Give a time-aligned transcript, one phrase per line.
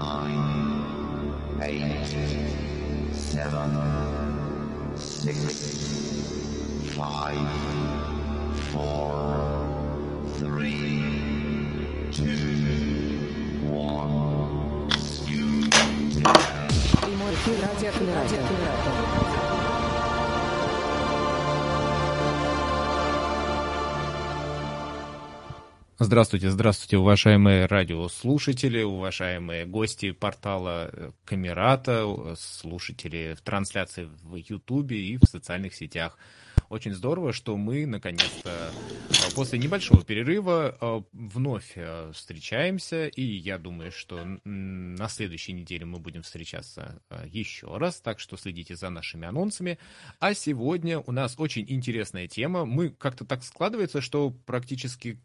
[0.00, 2.06] nine, eight,
[3.12, 3.70] seven,
[4.96, 7.36] six, five,
[8.72, 9.14] four,
[10.38, 11.02] three,
[12.12, 13.18] two,
[13.70, 14.88] one.
[17.02, 19.39] Прямой эфир радиокоммерата.
[26.03, 35.17] Здравствуйте, здравствуйте, уважаемые радиослушатели, уважаемые гости портала э, Камерата, слушатели в трансляции в Ютубе и
[35.17, 36.17] в социальных сетях.
[36.71, 43.57] Очень здорово, что мы, наконец-то, э, после небольшого перерыва э, вновь э, встречаемся, и я
[43.57, 49.27] думаю, что на следующей неделе мы будем встречаться еще раз, так что следите за нашими
[49.27, 49.79] анонсами.
[50.19, 52.63] А сегодня у нас очень интересная тема.
[52.63, 55.19] Мы как-то так складывается, что практически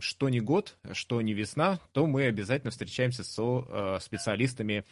[0.00, 4.84] что не год, что не весна, то мы обязательно встречаемся со специалистами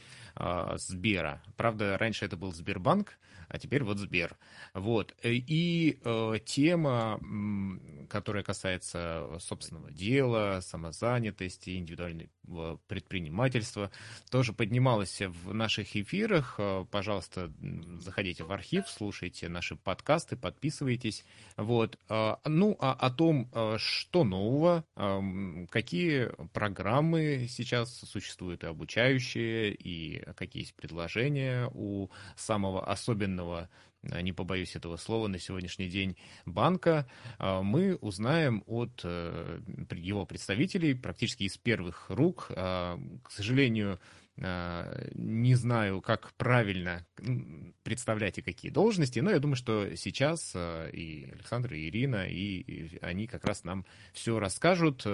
[0.75, 1.41] Сбера.
[1.57, 3.17] Правда, раньше это был Сбербанк,
[3.51, 4.37] а теперь вот Сбер.
[4.75, 5.15] Вот.
[5.25, 7.21] И э, тема,
[8.09, 13.91] которая касается собственного дела, самозанятости, индивидуального предпринимательства,
[14.31, 16.55] тоже поднималась в наших эфирах.
[16.59, 17.53] Э, пожалуйста,
[17.99, 21.25] заходите в архив, слушайте наши подкасты, подписывайтесь.
[21.57, 21.99] Вот.
[22.09, 24.85] Э, ну, а о том, э, что нового,
[25.71, 33.69] какие программы сейчас существуют и обучающие, и какие есть предложения у самого особенного крупного,
[34.11, 37.07] а, не побоюсь этого слова, на сегодняшний день банка,
[37.39, 39.61] а, мы узнаем от э,
[39.93, 42.51] его представителей практически из первых рук.
[42.57, 43.99] А, к сожалению,
[44.41, 47.07] не знаю, как правильно
[47.83, 53.27] представлять и какие должности, но я думаю, что сейчас и Александр, и Ирина, и они
[53.27, 55.07] как раз нам все расскажут.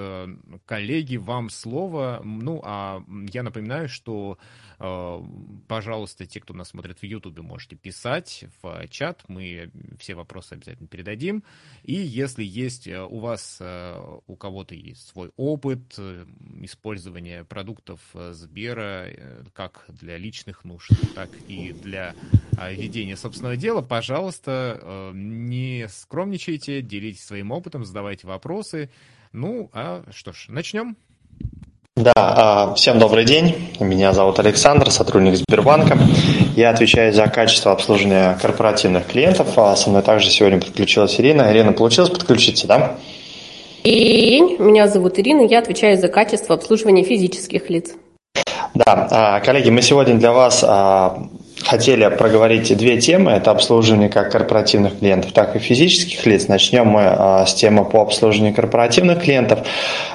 [0.64, 2.20] Коллеги, вам слово.
[2.24, 3.02] Ну, а
[3.32, 4.38] я напоминаю, что
[4.78, 5.22] Э,
[5.68, 10.88] пожалуйста, те, кто нас смотрит в Ютубе, можете писать в чат, мы все вопросы обязательно
[10.88, 11.44] передадим.
[11.82, 15.98] И если есть э, у вас, э, у кого-то есть свой опыт
[16.60, 19.06] использования продуктов Сбера
[19.52, 22.14] как для личных нужд, так и для
[22.70, 28.90] ведения собственного дела, пожалуйста, не скромничайте, делитесь своим опытом, задавайте вопросы.
[29.32, 30.96] Ну, а что ж, начнем.
[31.96, 33.54] Да, а, всем добрый день.
[33.80, 35.98] Меня зовут Александр, сотрудник Сбербанка.
[36.54, 39.56] Я отвечаю за качество обслуживания корпоративных клиентов.
[39.56, 41.50] А со мной также сегодня подключилась Ирина.
[41.50, 42.98] Ирина, получилось подключиться, да?
[43.82, 44.56] День.
[44.58, 45.46] Меня зовут Ирина.
[45.46, 47.94] Я отвечаю за качество обслуживания физических лиц.
[48.76, 50.62] Да, а, коллеги, мы сегодня для вас
[51.64, 53.32] хотели проговорить две темы.
[53.32, 56.48] Это обслуживание как корпоративных клиентов, так и физических лиц.
[56.48, 59.60] Начнем мы а, с темы по обслуживанию корпоративных клиентов.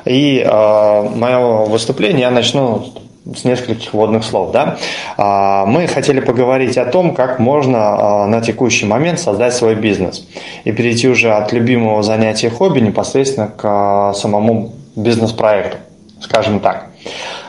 [0.06, 2.94] И а, мое выступление я начну
[3.36, 4.52] с нескольких вводных слов.
[4.52, 4.78] Да?
[5.18, 10.26] А, мы хотели поговорить о том, как можно на текущий момент создать свой бизнес
[10.64, 15.78] и перейти уже от любимого занятия хобби непосредственно к самому бизнес-проекту,
[16.22, 16.88] скажем так.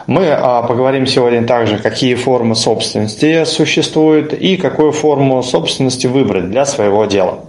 [0.07, 6.65] Мы а, поговорим сегодня также, какие формы собственности существуют и какую форму собственности выбрать для
[6.65, 7.41] своего дела.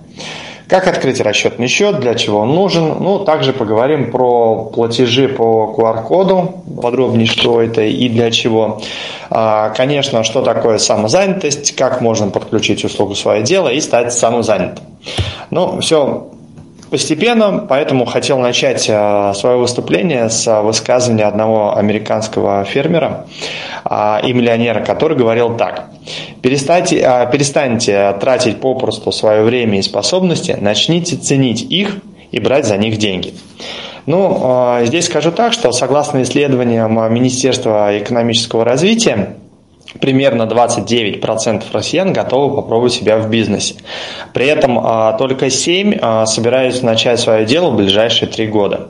[0.68, 2.96] Как открыть расчетный счет, для чего он нужен.
[3.00, 8.82] Ну, также поговорим про платежи по QR-коду, подробнее, что это и для чего.
[9.30, 14.86] А, конечно, что такое самозанятость, как можно подключить услугу свое дело и стать самозанятым.
[15.50, 16.30] Ну, все
[16.94, 23.26] постепенно, поэтому хотел начать э, свое выступление с высказывания одного американского фермера
[23.84, 25.86] а, и миллионера, который говорил так.
[26.44, 31.98] Перестаньте, э, перестаньте тратить попросту свое время и способности, начните ценить их
[32.32, 33.34] и брать за них деньги.
[34.06, 39.38] Ну, э, здесь скажу так, что согласно исследованиям Министерства экономического развития,
[40.00, 43.76] примерно 29% россиян готовы попробовать себя в бизнесе.
[44.34, 48.88] При этом а, только 7 а, собираются начать свое дело в ближайшие 3 года.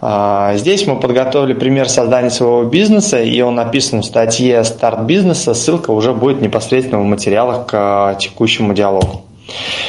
[0.00, 5.54] А, здесь мы подготовили пример создания своего бизнеса, и он написан в статье «Старт бизнеса».
[5.54, 9.22] Ссылка уже будет непосредственно в материалах к текущему диалогу.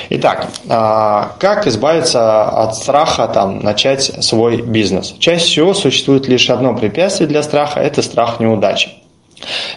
[0.10, 5.16] Итак, как избавиться от страха там, начать свой бизнес?
[5.20, 8.90] Чаще всего существует лишь одно препятствие для страха– это страх неудачи.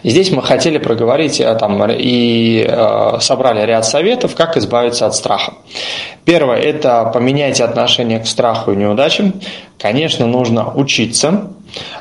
[0.04, 5.54] Здесь мы хотели проговорить э, там, и э, собрали ряд советов, как избавиться от страха.
[6.24, 9.34] Первое– это поменяйте отношение к страху и неудачам.
[9.78, 11.50] Конечно, нужно учиться,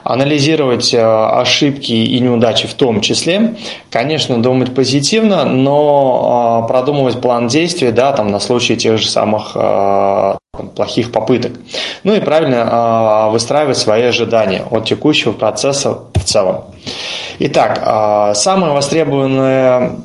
[0.04, 3.56] анализировать э, ошибки и неудачи в том числе.
[3.90, 9.56] Конечно, думать позитивно, но э, продумывать план действий да, там, на случай тех же самых
[10.76, 11.54] плохих попыток.
[12.04, 16.66] Ну и правильно выстраивать свои ожидания от текущего процесса целом.
[17.40, 20.02] Итак, а, самые востребованные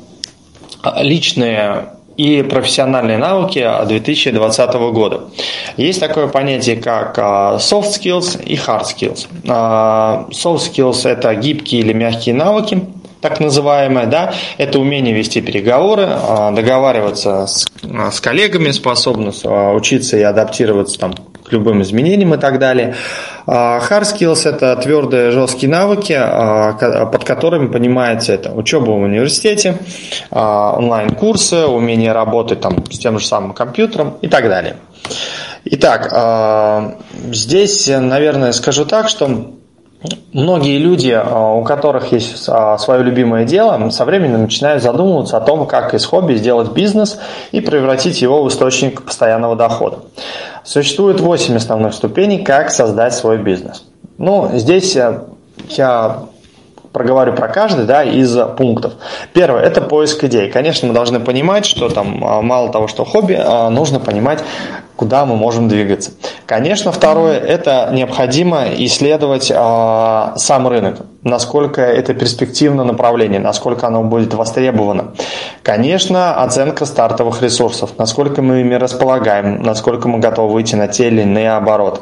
[0.97, 5.21] личные и профессиональные навыки 2020 года.
[5.77, 9.27] Есть такое понятие, как а, soft skills и hard skills.
[9.47, 12.81] А, soft skills– это гибкие или мягкие навыки,
[13.21, 17.67] так называемое, да, это умение вести переговоры, а, договариваться с,
[18.11, 22.95] с коллегами, способность учиться и адаптироваться там, к любым изменениям и так далее.
[23.45, 26.17] Hard skills– это твердые, жесткие навыки,
[27.11, 29.77] под которыми понимается это учеба в университете,
[30.29, 34.77] онлайн-курсы, умение работать там, с тем же самым компьютером и так далее.
[35.65, 36.97] Итак,
[37.31, 39.55] здесь, наверное, скажу так, что
[40.33, 45.93] Многие люди, у которых есть свое любимое дело, со временем начинают задумываться о том, как
[45.93, 47.19] из хобби сделать бизнес
[47.51, 49.99] и превратить его в источник постоянного дохода.
[50.63, 53.83] Существует 8 основных ступеней, как создать свой бизнес.
[54.17, 55.21] Ну, здесь э,
[55.69, 56.23] я
[56.93, 58.93] проговорю про каждый да, из пунктов.
[59.33, 60.51] Первое– это поиск идей.
[60.51, 64.43] Конечно, мы должны понимать, что там а, мало того, что хобби, а, нужно понимать,
[65.01, 66.11] куда мы можем двигаться.
[66.45, 74.35] Конечно, второе– это необходимо исследовать э, сам рынок, насколько это перспективное направление, насколько оно будет
[74.35, 75.13] востребовано.
[75.63, 81.21] Конечно, оценка стартовых ресурсов, насколько мы ими располагаем, насколько мы готовы выйти на те или
[81.21, 82.01] иные обороты.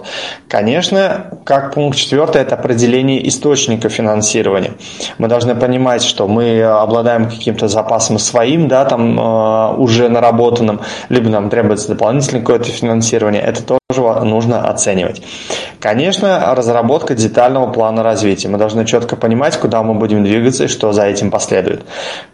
[0.49, 4.73] Конечно, как пункт четвертый– это определение источника финансирования.
[5.19, 11.29] Мы должны понимать, что мы обладаем каким-то запасом своим, да, там э, уже наработанным, либо
[11.29, 13.79] нам требуется дополнительное какое-то финансирование, финансирования, это тоже
[14.23, 15.21] нужно оценивать.
[15.79, 18.49] Конечно, разработка детального плана развития.
[18.49, 21.85] Мы должны четко понимать, куда мы будем двигаться и что за этим последует.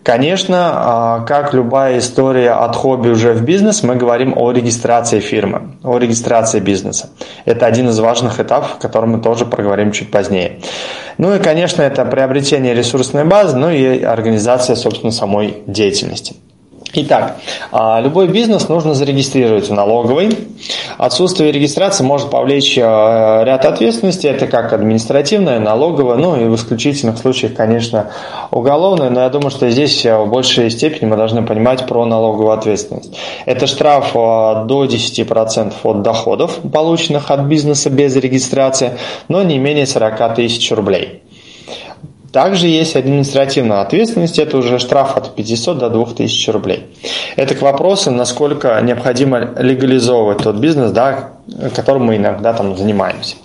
[0.04, 5.76] Конечно, а, как любая история от хобби уже в бизнес, мы говорим о регистрации фирмы,
[5.84, 7.10] о регистрации бизнеса.
[7.46, 10.60] Это один из важных этапов, о котором мы тоже проговорим чуть позднее.
[11.18, 16.36] Ну и, конечно, это приобретение ресурсной базы, ну и организация, собственно, самой деятельности.
[16.98, 17.36] Итак,
[17.74, 20.30] а, любой бизнес нужно зарегистрировать в налоговой.
[20.98, 24.30] Отсутствие регистрации может повлечь а, ряд ответственностей.
[24.30, 28.12] Это как административная, налоговая, ну и в исключительных случаях, конечно,
[28.50, 29.10] уголовная.
[29.10, 33.14] Но я думаю, что здесь а, в большей степени мы должны понимать про налоговую ответственность.
[33.46, 40.36] Это штраф до 10% от доходов, полученных от бизнеса без регистрации, но не менее 40
[40.36, 41.24] тысяч рублей.
[42.36, 46.86] Также есть административная ответственность, это уже штраф от 500 до 2000 рублей.
[47.38, 51.30] Это к вопросу, насколько необходимо легализовывать тот бизнес, да,
[51.74, 53.38] которым мы иногда там занимаемся.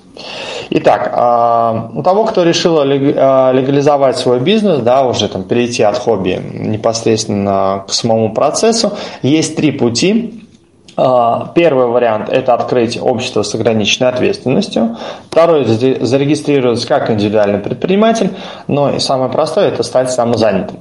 [0.70, 5.96] Итак, а, у того, кто решил а, легализовать свой бизнес, да, уже там перейти от
[5.96, 10.39] хобби непосредственно к самому процессу, есть три пути.
[11.02, 14.98] А, первый вариант– это открыть общество с ограниченной ответственностью.
[15.30, 15.64] Второй–
[16.00, 18.30] зарегистрироваться как индивидуальный предприниматель.
[18.68, 20.78] Но и самое простое– это стать самозанятым.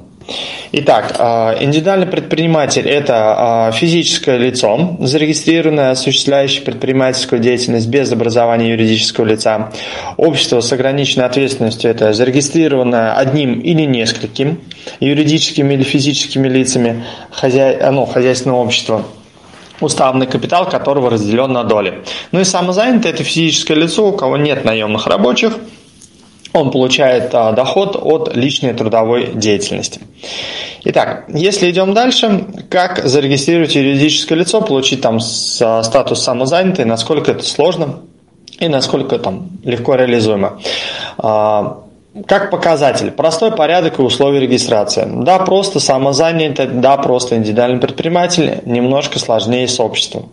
[0.73, 9.23] Итак, а, индивидуальный предприниматель– это а, физическое лицо, зарегистрированное, осуществляющее предпринимательскую деятельность без образования юридического
[9.23, 9.71] лица.
[10.17, 14.57] Общество с ограниченной ответственностью– это зарегистрированное одним или несколькими
[14.99, 17.89] юридическими или физическими лицами хозя...
[17.89, 19.05] ну, хозяйственного общества–
[19.81, 22.03] уставный капитал которого разделен на доли.
[22.31, 25.53] Ну и самозанятый– это физическое лицо, у кого нет наемных рабочих,
[26.53, 30.01] он получает а, доход от личной трудовой деятельности.
[30.83, 35.19] Итак, если идем дальше, как зарегистрировать юридическое лицо, получить там
[35.61, 37.99] а, статус самозанятый, насколько это сложно
[38.59, 40.59] и насколько там легко реализуемо.
[42.27, 43.11] Как показатель.
[43.11, 45.07] Простой порядок и условия регистрации.
[45.07, 50.29] Да, просто самозанятый, да, просто индивидуальный предприниматель, немножко сложнее с обществом.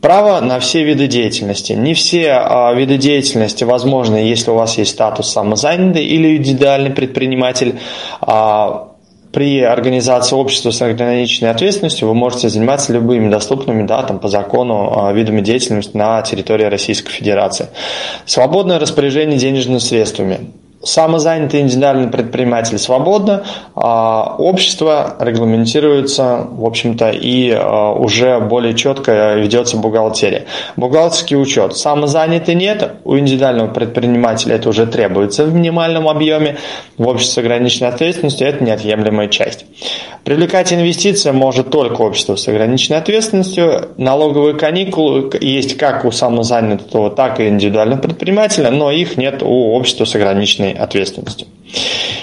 [0.00, 1.72] Право на все виды деятельности.
[1.72, 7.80] Не все а, виды деятельности возможны, если у вас есть статус самозанятый или индивидуальный предприниматель.
[8.20, 8.88] А,
[9.32, 14.92] при организации общества с ограниченной ответственностью вы можете заниматься любыми доступными да, там, по закону
[14.96, 17.66] а, видами деятельности на территории Российской Федерации.
[18.24, 20.50] Свободное распоряжение денежными средствами
[20.82, 23.44] самозанятый индивидуальный предприниматель свободно,
[23.74, 30.44] а общество регламентируется, в общем-то, и а, уже более четко ведется бухгалтерия.
[30.76, 31.76] Бухгалтерский учет.
[31.76, 36.58] Самозанятый нет, у индивидуального предпринимателя это уже требуется в минимальном объеме,
[36.96, 39.66] в обществе с ограниченной ответственностью это неотъемлемая часть.
[40.24, 43.88] Привлекать инвестиции может только общество с ограниченной ответственностью.
[43.96, 50.04] Налоговые каникулы есть как у самозанятого, так и индивидуального предпринимателя, но их нет у общества
[50.04, 51.46] с ограниченной ответственностью.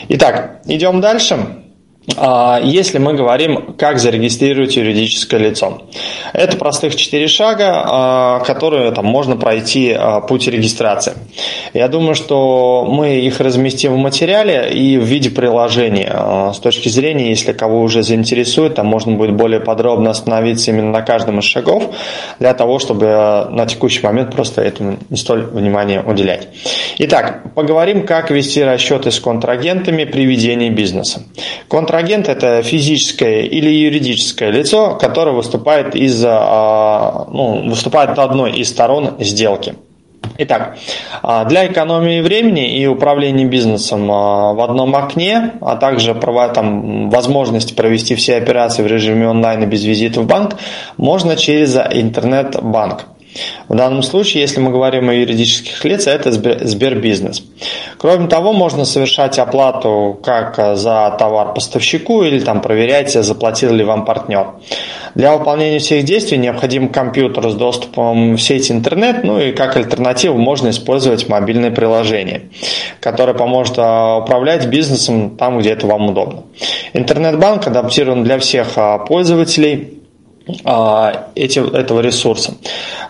[0.09, 1.64] Итак, идем дальше.
[2.17, 5.81] А, если мы говорим, как зарегистрировать юридическое лицо.
[6.33, 11.13] Это простых четыре шага, а, которые там, можно пройти а, путь регистрации.
[11.73, 16.51] Я думаю, что мы их разместим в материале и в виде приложения.
[16.53, 21.01] С точки зрения, если кого уже заинтересует, там можно будет более подробно остановиться именно на
[21.01, 21.95] каждом из шагов,
[22.39, 26.47] для того, чтобы на текущий момент просто этому не столь внимания уделять.
[26.99, 31.23] Итак, поговорим, как вести расчеты с контрагентами при ведении бизнеса.
[31.67, 38.67] Контрагент Контрагент– это физическое или юридическое лицо, которое выступает, из, а, ну, выступает одной из
[38.67, 39.75] сторон сделки.
[40.37, 40.77] Итак,
[41.23, 47.73] а, для экономии времени и управления бизнесом а, в одном окне, а также там, возможности
[47.73, 50.57] провести все операции в режиме онлайн и без визита в банк,
[50.97, 53.05] можно через интернет-банк.
[53.67, 57.43] В данном случае, если мы говорим о юридических лицах, это Сбербизнес.
[57.97, 64.05] Кроме того, можно совершать оплату как за товар поставщику или там проверять, заплатил ли вам
[64.05, 64.47] партнер.
[65.15, 70.37] Для выполнения всех действий необходим компьютер с доступом в сеть интернет, ну и как альтернативу
[70.37, 72.49] можно использовать мобильное приложение,
[72.99, 76.43] которое поможет а, управлять бизнесом там, где это вам удобно.
[76.91, 79.94] Интернет-банк адаптирован для всех а, пользователей
[80.47, 82.53] эти, этого ресурса.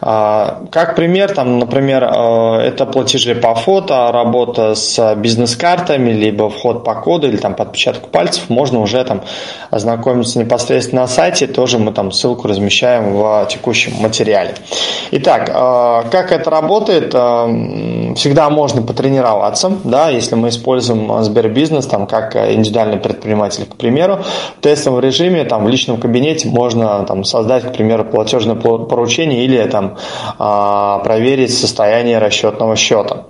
[0.01, 6.85] А, как пример, там, например, а, это платежи по фото, работа с бизнес-картами, либо вход
[6.85, 9.21] по коду или там по отпечатку пальцев, можно уже там
[9.69, 14.55] ознакомиться непосредственно на сайте, тоже мы там ссылку размещаем в текущем материале.
[15.11, 17.09] Итак, как это работает?
[18.17, 24.19] Всегда можно потренироваться, да, если мы используем Сбербизнес там как индивидуальный предприниматель, к примеру,
[24.57, 29.63] в тестовом режиме там в личном кабинете можно там создать, к примеру, платежное поручение или
[29.67, 29.97] там
[30.37, 33.25] а, проверить состояние расчетного счета.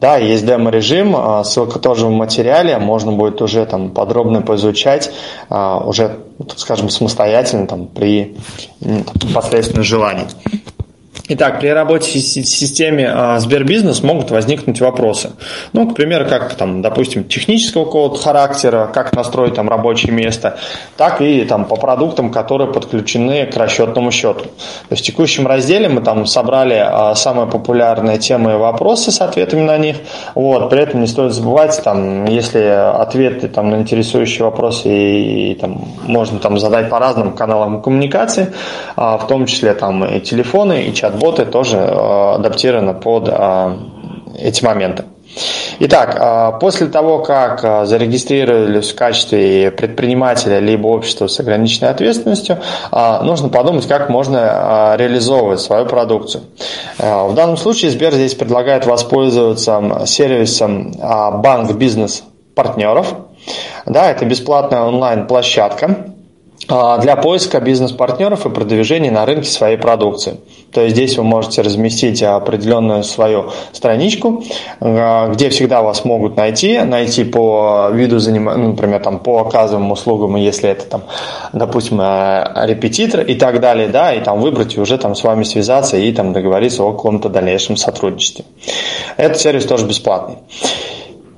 [0.00, 5.10] Да, есть демо-режим, а, ссылка тоже в материале, можно будет уже там подробно поизучать,
[5.48, 6.16] а, уже,
[6.56, 8.36] скажем, самостоятельно там при
[8.80, 10.26] непосредственном желании.
[11.32, 15.30] Итак, при работе в системе а, Сбербизнес могут возникнуть вопросы.
[15.72, 20.58] Ну, к примеру, как, там, допустим, технического какого-то характера, как настроить там рабочее место,
[20.96, 24.40] так и там, по продуктам, которые подключены к расчетному счету.
[24.40, 24.50] То
[24.90, 29.62] есть в текущем разделе мы там собрали а, самые популярные темы и вопросы с ответами
[29.62, 29.98] на них.
[30.34, 35.54] Вот, при этом не стоит забывать, там, если ответы там, на интересующие вопросы и, и
[35.54, 38.52] там, можно там, задать по разным каналам коммуникации,
[38.96, 43.76] а, в том числе там, и телефоны, и чат боты тоже э, адаптированы под э,
[44.38, 45.04] эти моменты.
[45.78, 52.58] Итак, э, после того, как зарегистрировались в качестве предпринимателя либо общества с ограниченной ответственностью,
[52.90, 56.42] нужно подумать, как можно реализовывать свою продукцию.
[56.98, 60.92] В данном случае Сбер здесь предлагает воспользоваться сервисом
[61.42, 62.24] банк бизнес
[62.54, 63.14] партнеров.
[63.86, 66.09] Да, это бесплатная онлайн-площадка,
[66.70, 70.36] для поиска бизнес-партнеров и продвижения на рынке своей продукции.
[70.72, 74.44] То есть здесь вы можете разместить определенную свою страничку,
[74.80, 79.92] а, где всегда вас могут найти, найти по виду занимания, ну, например, там, по оказываемым
[79.92, 81.02] услугам, если это там,
[81.52, 85.42] допустим, а, репетитор и так далее, да, и там выбрать и уже там с вами
[85.42, 88.44] связаться и там договориться о каком-то дальнейшем сотрудничестве.
[89.16, 90.36] Этот сервис тоже бесплатный.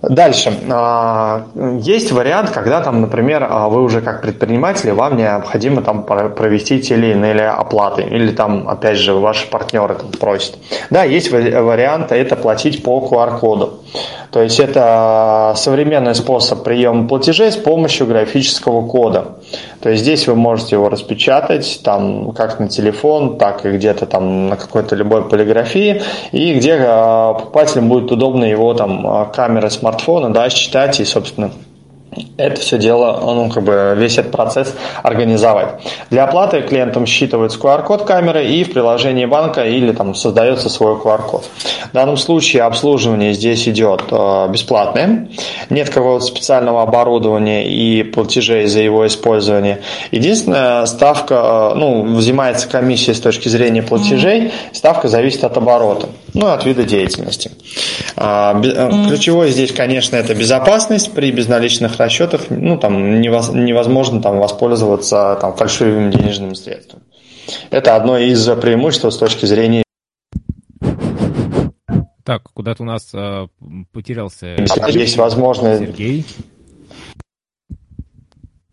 [0.02, 0.52] Дальше.
[0.68, 1.47] А,
[1.80, 6.94] есть вариант, когда там, например, а, вы уже как предприниматель, вам необходимо там провести те
[6.94, 10.59] или иные оплаты, или там, опять же, ваши партнеры там просят.
[10.90, 13.81] Да, есть вариант, это платить по QR-коду.
[14.30, 19.37] То есть это современный способ приема платежей с помощью графического кода.
[19.80, 24.49] То есть здесь вы можете его распечатать, там, как на телефон, так и где-то там
[24.49, 30.49] на какой-то любой полиграфии, и где э, покупателям будет удобно его там камерой смартфона, да,
[30.49, 31.50] считать и, собственно,
[32.37, 35.81] это все дело, ну, как бы весь этот процесс организовать.
[36.11, 41.49] Для оплаты клиентам считывается QR-код камеры и в приложении банка или там создается свой QR-код.
[41.90, 45.28] В данном случае обслуживание здесь идет э, бесплатное,
[45.71, 49.83] нет какого-то специального оборудования и платежей за его использование.
[50.11, 56.46] Единственная ставка, э, ну, взимается комиссия с точки зрения платежей, ставка зависит от оборота, ну,
[56.46, 57.50] от вида деятельности.
[58.16, 65.38] А, э, ключевое здесь, конечно, это безопасность при безналичных расчетах ну, там, невозможно там, воспользоваться
[65.40, 67.02] там, фальшивыми денежными средствами.
[67.70, 69.82] Это одно из преимуществ с точки зрения
[72.24, 73.48] так, куда-то у нас э,
[73.92, 74.46] потерялся
[74.90, 76.24] есть возможность Сергей.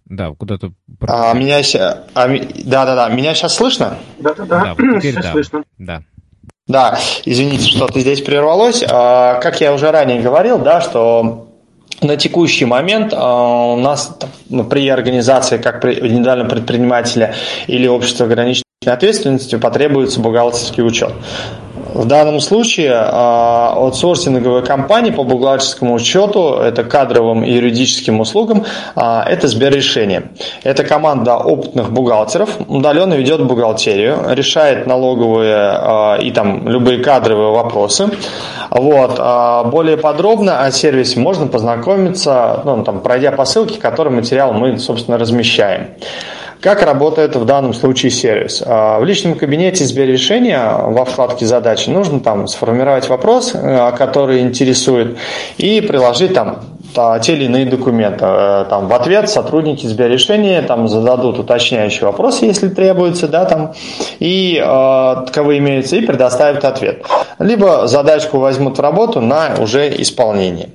[0.06, 0.72] Да, куда-то.
[1.02, 1.60] А, меня,
[2.16, 2.28] а,
[2.66, 3.10] да, да, да.
[3.10, 3.98] Меня сейчас слышно?
[4.20, 4.76] Да, да, да.
[4.76, 5.32] да теперь да.
[5.32, 5.64] слышно.
[5.78, 6.04] Да.
[6.70, 8.84] Да, извините, что-то здесь прервалось.
[8.88, 11.48] А, как я уже ранее говорил, да, что
[12.00, 14.16] на текущий момент у нас
[14.70, 17.34] при организации как при индивидуального предпринимателя
[17.66, 21.12] или общества ограниченной ответственностью потребуется бухгалтерский учет.
[21.94, 28.66] В данном случае а, аутсорсинговые компании по бухгалтерскому учету, это кадровым и юридическим услугам,
[28.96, 30.30] а, это Сберрешение.
[30.64, 38.10] Это команда опытных бухгалтеров, удаленно ведет бухгалтерию, решает налоговые а, и там любые кадровые вопросы.
[38.70, 39.20] Вот.
[39.72, 45.18] Более подробно о сервисе можно познакомиться, ну, там, пройдя по ссылке, который материал мы, собственно,
[45.18, 45.88] размещаем.
[46.62, 48.62] Как работает в данном случае сервис?
[48.66, 55.18] А, в личном кабинете Сберрешения во вкладке задачи нужно там сформировать вопрос, э, который интересует,
[55.58, 56.60] и приложить там
[57.22, 58.26] те или иные документы.
[58.26, 63.74] Э, там, в ответ сотрудники Сберрешения там, зададут уточняющий вопрос, если требуется, да, там,
[64.20, 67.06] и э, таковые имеются, и предоставят ответ.
[67.40, 70.72] Либо задачку возьмут в работу на уже исполнение.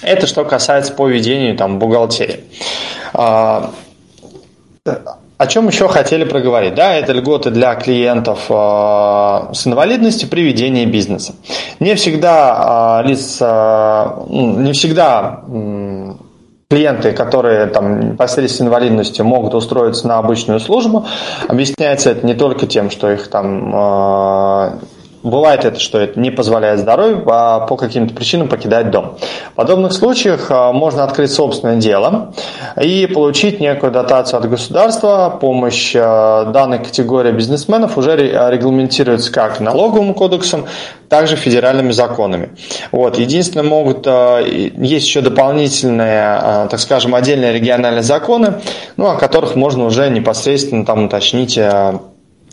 [0.00, 2.44] Это что касается по ведению там, бухгалтерии.
[5.44, 6.74] О чем еще хотели проговорить?
[6.74, 11.34] Да, это льготы для клиентов э, с инвалидностью при ведении бизнеса.
[11.80, 15.42] Не всегда э, лиц, э, не всегда
[16.70, 21.04] клиенты, которые там непосредственно инвалидностью могут устроиться на обычную службу.
[21.46, 24.80] Объясняется это не только тем, что их там
[25.24, 29.16] Бывает это, что это не позволяет здоровью а по каким-то причинам покидать дом.
[29.52, 32.34] В подобных случаях а, можно открыть собственное дело
[32.78, 35.34] и получить некую дотацию от государства.
[35.40, 40.66] Помощь а, данной категории бизнесменов уже регламентируется как налоговым кодексом,
[41.08, 42.50] так и федеральными законами.
[42.92, 43.18] Вот.
[43.18, 48.56] Единственное, могут, а, есть еще дополнительные, так скажем, отдельные региональные законы,
[48.98, 51.58] ну, о которых можно уже непосредственно там уточнить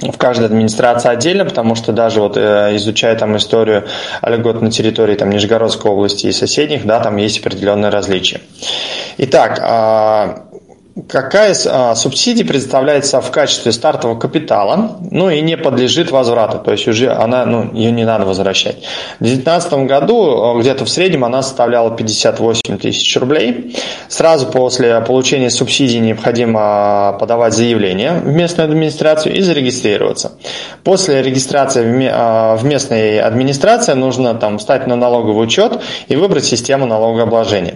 [0.01, 3.85] в каждой администрации отдельно, потому что даже вот э, изучая там историю
[4.23, 8.41] льгот на территории там Нижегородской области и соседних, да, там есть определенные различия.
[9.17, 10.45] Итак, а,
[11.07, 16.87] какая а, субсидия предоставляется в качестве стартового капитала, ну и не подлежит возврату, то есть
[16.87, 18.83] уже она, ну, ее не надо возвращать.
[19.19, 23.75] В 2019 году а, где-то в среднем она составляла 58 тысяч рублей.
[24.09, 30.33] Сразу после получения субсидии необходимо подавать заявление в местную администрацию и зарегистрироваться.
[30.83, 36.85] После регистрации в а, местной администрации нужно там встать на налоговый учет и выбрать систему
[36.85, 37.75] налогообложения.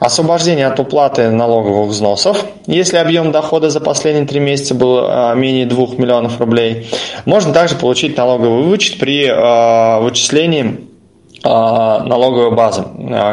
[0.00, 5.66] Освобождение от уплаты налоговых взносов, если объем дохода за последние три месяца был а, менее
[5.66, 6.88] 2 миллионов рублей.
[7.24, 10.86] Можно также получить налоговый вычет при а, вычислении
[11.42, 12.84] а, налоговой базы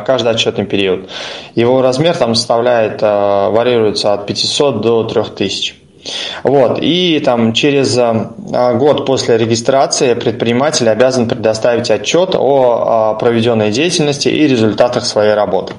[0.07, 1.07] каждый отчетный период.
[1.53, 5.75] Его размер там составляет, варьируется от 500 до 3000.
[6.43, 6.79] Вот.
[6.81, 7.97] И там через
[8.77, 15.73] год после регистрации предприниматель обязан предоставить отчет о проведенной деятельности и результатах своей работы.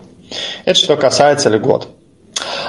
[0.65, 1.89] Это что касается льгот.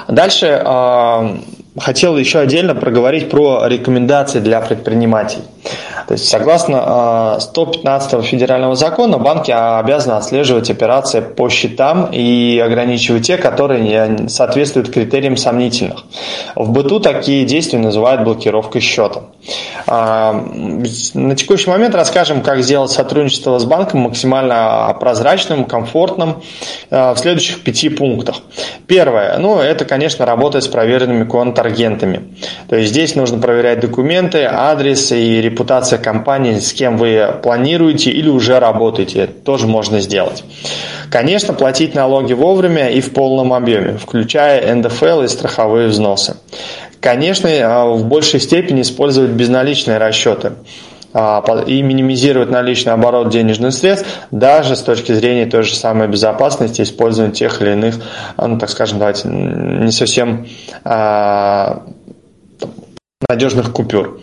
[0.08, 1.36] Дальше э,
[1.78, 5.44] хотел еще отдельно проговорить про рекомендации для предпринимателей.
[6.08, 13.26] То есть, согласно 115 а, федерального закона, банки обязаны отслеживать операции по счетам и ограничивать
[13.26, 16.06] те, которые не соответствуют критериям сомнительных.
[16.56, 19.24] В быту такие действия называют блокировкой счета.
[19.86, 20.32] А,
[21.12, 26.42] на текущий момент расскажем, как сделать сотрудничество с банком максимально прозрачным, комфортным
[26.90, 28.36] а, в следующих пяти пунктах.
[28.86, 32.34] Первое, ну, это, конечно, работать с проверенными контрагентами.
[32.70, 38.28] То есть здесь нужно проверять документы, адрес и репутация компании, с кем вы планируете или
[38.28, 39.20] уже работаете.
[39.20, 40.44] Это тоже можно сделать.
[41.10, 46.36] Конечно, платить налоги вовремя и в полном объеме, включая НДФЛ и страховые взносы.
[47.00, 50.52] Конечно, а, в большей степени использовать безналичные расчеты
[51.14, 56.82] а, и минимизировать наличный оборот денежных средств, даже с точки зрения той же самой безопасности
[56.82, 57.94] использования тех или иных,
[58.36, 60.48] ну, так скажем, давайте, не совсем
[60.84, 61.84] а,
[63.28, 64.20] надежных купюр.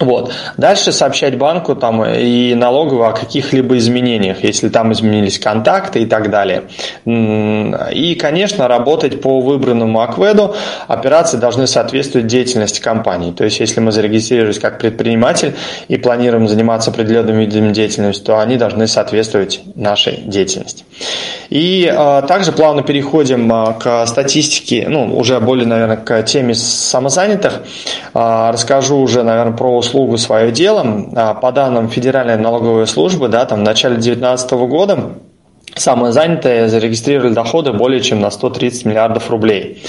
[0.00, 0.32] Вот.
[0.56, 6.30] Дальше сообщать банку там, и налоговую о каких-либо изменениях, если там изменились контакты и так
[6.30, 6.64] далее.
[7.04, 10.54] И, конечно, работать по выбранному акведу
[10.88, 13.32] операции должны соответствовать деятельности компании.
[13.32, 15.54] То есть, если мы зарегистрировались как предприниматель
[15.88, 20.84] и планируем заниматься определенным видом деятельности, то они должны соответствовать нашей деятельности.
[21.50, 27.62] И а, также плавно переходим а, к статистике, ну, уже более, наверное, к теме самозанятых.
[28.14, 31.10] А, расскажу уже, наверное, про услугу «Свое дело».
[31.14, 35.12] А, по данным Федеральной налоговой службы, да, там в начале 2019 года
[35.74, 39.82] самозанятые зарегистрировали доходы более чем на 130 миллиардов рублей.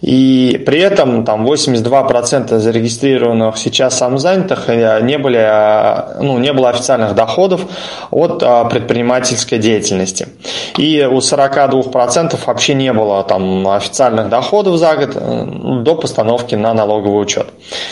[0.00, 6.70] И при этом там 82% зарегистрированных сейчас самозанятых э, не, были, э, ну, не было
[6.70, 7.62] официальных доходов
[8.10, 10.28] от а, предпринимательской деятельности.
[10.76, 16.74] И у 42% вообще не было там официальных доходов за год э, до постановки на
[16.74, 17.48] налоговый учет.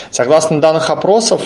[0.09, 1.41] Согласно данных опросов,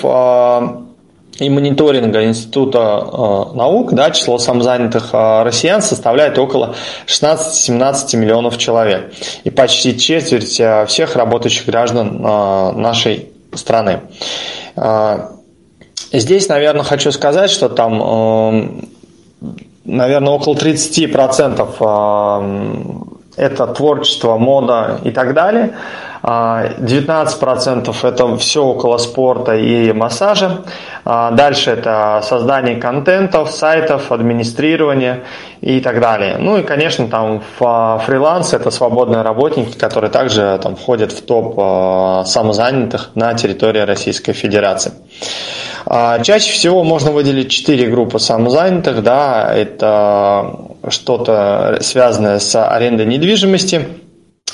[1.42, 6.76] и мониторинга Института э, наук, да, число самозанятых э, россиян составляет около
[7.08, 9.12] 16-17 миллионов человек.
[9.44, 14.02] И почти четверть э, всех работающих граждан нашей страны.
[16.14, 18.82] Здесь, наверное, хочу сказать, что там,
[19.84, 25.74] наверное, около 30% э, это творчество, мода и так далее.
[26.24, 30.62] 19% а, это все около спорта и массажа.
[31.04, 35.24] А, дальше это создание контентов, сайтов, администрирование
[35.62, 36.38] и так далее.
[36.38, 42.24] Ну и, конечно, там фриланс– это свободные работники, которые также там, входят в топ а,
[42.26, 44.92] самозанятых на территории Российской Федерации.
[45.84, 49.02] Чаще всего можно выделить четыре группы самозанятых.
[49.02, 53.88] Да, это что-то связанное с арендой недвижимости–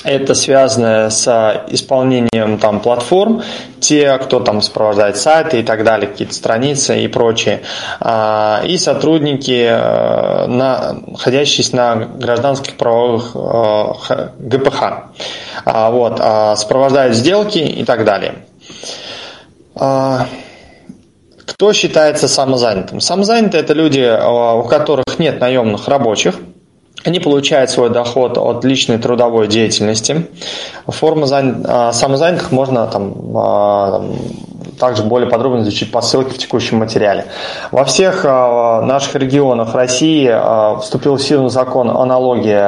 [0.04, 3.42] это связано с исполнением там платформ,
[3.80, 7.62] те, кто там сопровождает сайты и так далее, какие-то страницы и прочее,
[8.00, 14.82] а, и сотрудники, э, находящиеся на гражданских правовых э, ГПХ,
[15.64, 18.36] а, вот, а, сопровождают сделки и так далее.
[21.58, 23.00] Кто считается самозанятым?
[23.00, 26.36] Самозанятые– это люди, у которых нет наемных рабочих–
[27.04, 30.26] они получают свой доход от личной трудовой деятельности.
[30.86, 31.64] Форма зан...
[31.66, 34.16] А, самозанятых можно там, а,
[34.78, 37.26] также более подробно изучить по ссылке в текущем материале.
[37.70, 40.28] Во всех а, наших регионах России
[40.80, 42.58] вступил в силу закон о налоге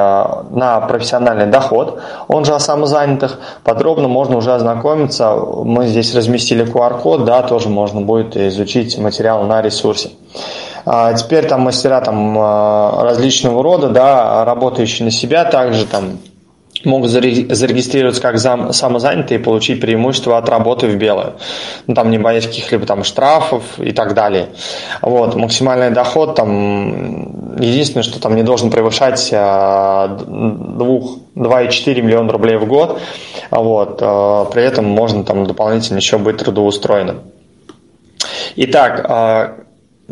[0.50, 3.38] на профессиональный доход, он же о самозанятых.
[3.64, 5.34] Подробно можно уже ознакомиться.
[5.34, 10.10] Мы здесь разместили QR-код, да, тоже можно будет изучить материал на ресурсе.
[10.86, 16.18] А теперь там мастера там а, различного рода, да, работающие на себя, также там
[16.84, 21.34] могут зарегистрироваться как самозанятые и получить преимущество от работы в белую.
[21.86, 24.48] Ну, там не боясь каких-либо там штрафов и так далее.
[25.02, 32.66] Вот, максимальный доход там, единственное, что там не должен превышать а, 2,4 миллиона рублей в
[32.66, 33.00] год.
[33.50, 37.20] Вот, а, при этом можно там дополнительно еще быть трудоустроенным.
[38.56, 39.56] Итак, а,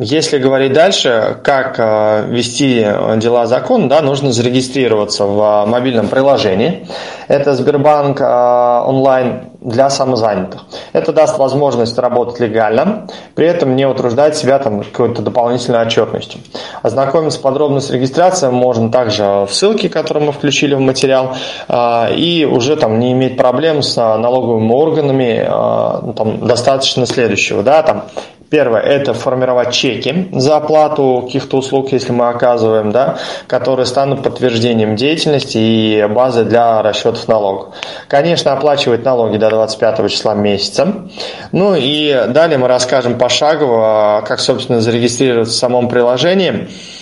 [0.00, 6.86] если говорить дальше, как э, вести дела закон, да, нужно зарегистрироваться в мобильном приложении.
[7.26, 10.66] Это Сбербанк э, онлайн для самозанятых.
[10.92, 16.42] Это даст возможность работать легально, при этом не утруждать себя там какой-то дополнительной отчетностью.
[16.82, 21.34] Ознакомиться подробно с регистрацией можно также в ссылке, которую мы включили в материал,
[21.68, 27.82] э, и уже там не иметь проблем с налоговыми органами, ну, там достаточно следующего, да,
[27.82, 28.04] там
[28.50, 34.96] Первое– это формировать чеки за оплату каких-то услуг, если мы оказываем, да, которые станут подтверждением
[34.96, 37.74] деятельности и базой для расчетов налогов.
[38.08, 41.08] Конечно, оплачивать налоги до 25 числа месяца.
[41.52, 46.97] Ну и далее мы расскажем пошагово, как, собственно, зарегистрироваться в самом приложении– а,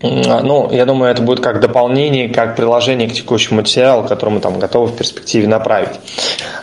[0.00, 4.58] ну, я думаю, это будет как дополнение, как приложение к текущему материалу, который мы там
[4.58, 5.98] готовы в перспективе направить.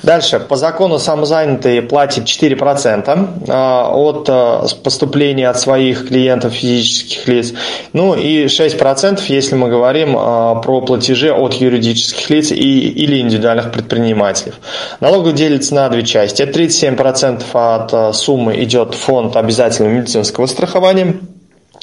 [0.04, 0.39] Дальше.
[0.39, 7.54] По закону самозанятый платит 4% а, от а, поступления от своих клиентов физических лиц.
[7.91, 14.54] Ну и 6%, если мы говорим про платежи от юридических лиц и, или индивидуальных предпринимателей.
[15.02, 16.43] Налог делится на две части.
[16.43, 21.15] 37% от суммы идет в фонд обязательного медицинского страхования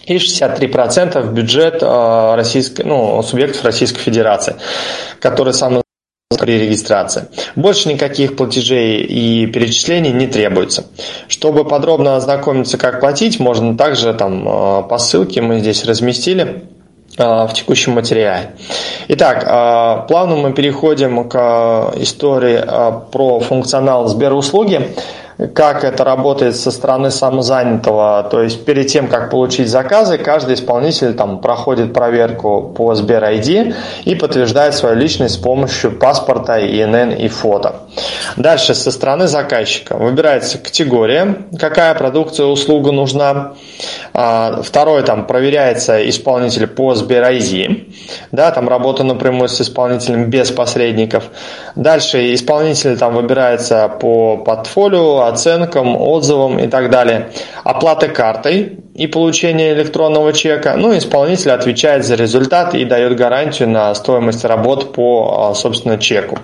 [0.06, 4.56] и 63% в бюджет э, российской, ну, субъектов Российской Федерации,
[5.20, 5.82] которые самые
[6.38, 7.26] при регистрации.
[7.54, 10.86] Больше никаких платежей и перечислений не требуется.
[11.28, 16.64] Чтобы подробно ознакомиться, как платить, можно также там э, по ссылке мы здесь разместили
[17.16, 18.56] э, в текущем материале.
[19.08, 22.60] Итак, плавно мы переходим к истории
[23.12, 24.94] про функционал Сберуслуги
[25.48, 28.26] как это работает со стороны самозанятого.
[28.30, 33.74] То есть перед тем, как получить заказы, каждый исполнитель там проходит проверку по Сбер ID
[34.04, 37.76] и подтверждает свою личность с помощью паспорта, ИНН и фото.
[38.36, 43.52] Дальше со стороны заказчика выбирается категория, какая продукция, услуга нужна.
[44.14, 47.92] А, второе, там проверяется исполнитель по Сбер ID,
[48.30, 51.24] да, там работа напрямую с исполнителем без посредников.
[51.76, 57.30] Дальше исполнитель там выбирается по портфолио, оценкам, отзывам и так далее.
[57.64, 60.74] Оплата картой и получение электронного чека.
[60.76, 66.38] Ну, исполнитель отвечает за результат и дает гарантию на стоимость работ по, а, собственно, чеку.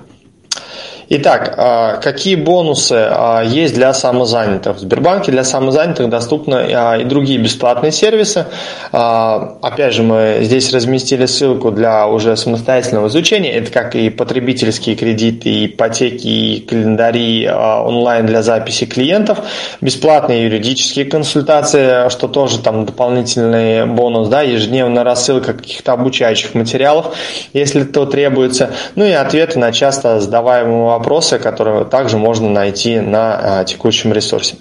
[1.10, 4.76] Итак, а, какие бонусы а, есть для самозанятых?
[4.76, 8.44] В Сбербанке для самозанятых доступны а, и другие бесплатные сервисы.
[8.92, 13.52] Опять же, мы здесь разместили ссылку для уже самостоятельного изучения.
[13.52, 19.38] Это как и потребительские кредиты, ипотеки, и календари онлайн для записи клиентов,
[19.80, 27.16] бесплатные юридические консультации, что тоже там дополнительный бонус, да, ежедневная рассылка каких-то обучающих материалов,
[27.52, 33.60] если то требуется, ну и ответы на часто задаваемые вопросы, которые также можно найти на
[33.60, 34.56] а, текущем ресурсе.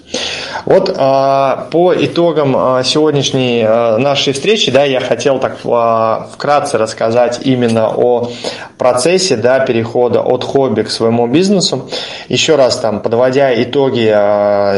[0.64, 7.88] Вот а, по итогам а, сегодняшней нашей встречи, да, я хотел так вкратце рассказать именно
[7.88, 8.30] о
[8.78, 11.88] процессе, да, перехода от хобби к своему бизнесу.
[12.28, 14.08] Еще раз там, подводя итоги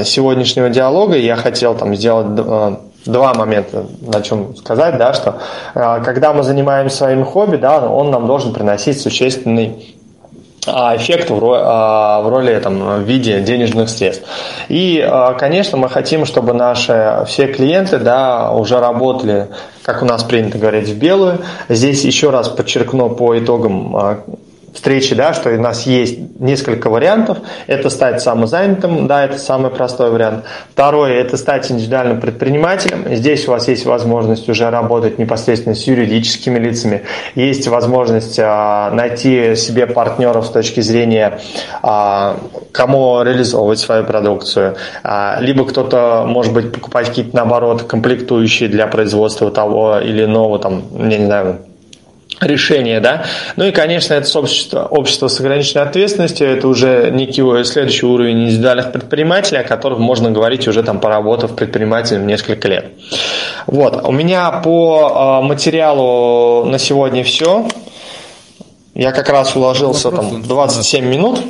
[0.05, 2.35] сегодняшнего диалога, я хотел там сделать
[3.05, 5.41] два момента, на чем сказать, да, что
[5.75, 9.97] когда мы занимаемся своим хобби, да, он нам должен приносить существенный
[10.67, 14.25] а, эффект в а, в роли там, в виде денежных средств.
[14.69, 19.49] И, а, конечно, мы хотим, чтобы наши все клиенты да, уже работали,
[19.83, 21.39] как у нас принято говорить, в белую.
[21.69, 24.19] Здесь еще раз подчеркну по итогам
[24.75, 27.39] встречи, да, что у нас есть несколько вариантов.
[27.67, 30.45] Это стать самозанятым, да, это самый простой вариант.
[30.73, 33.05] Второе, это стать индивидуальным предпринимателем.
[33.15, 37.03] Здесь у вас есть возможность уже работать непосредственно с юридическими лицами.
[37.35, 41.41] Есть возможность а, найти себе партнеров с точки зрения,
[41.83, 42.37] а,
[42.73, 44.77] кому реализовывать свою продукцию.
[45.03, 50.83] А, либо кто-то, может быть, покупать какие-то, наоборот, комплектующие для производства того или иного, там,
[50.97, 51.59] я не знаю,
[52.41, 53.25] решение, да.
[53.57, 58.93] Ну и, конечно, это общество, общество с ограниченной ответственностью, это уже некий следующий уровень индивидуальных
[58.93, 62.93] предпринимателей, о которых можно говорить уже там поработав предпринимателем несколько лет.
[63.67, 67.69] Вот, у меня по а, материалу на сегодня все.
[68.95, 71.41] Я как раз уложился Вопрос там 27 минут.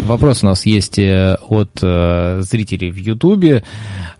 [0.00, 3.64] Вопрос у нас есть э, от э, зрителей в Ютубе.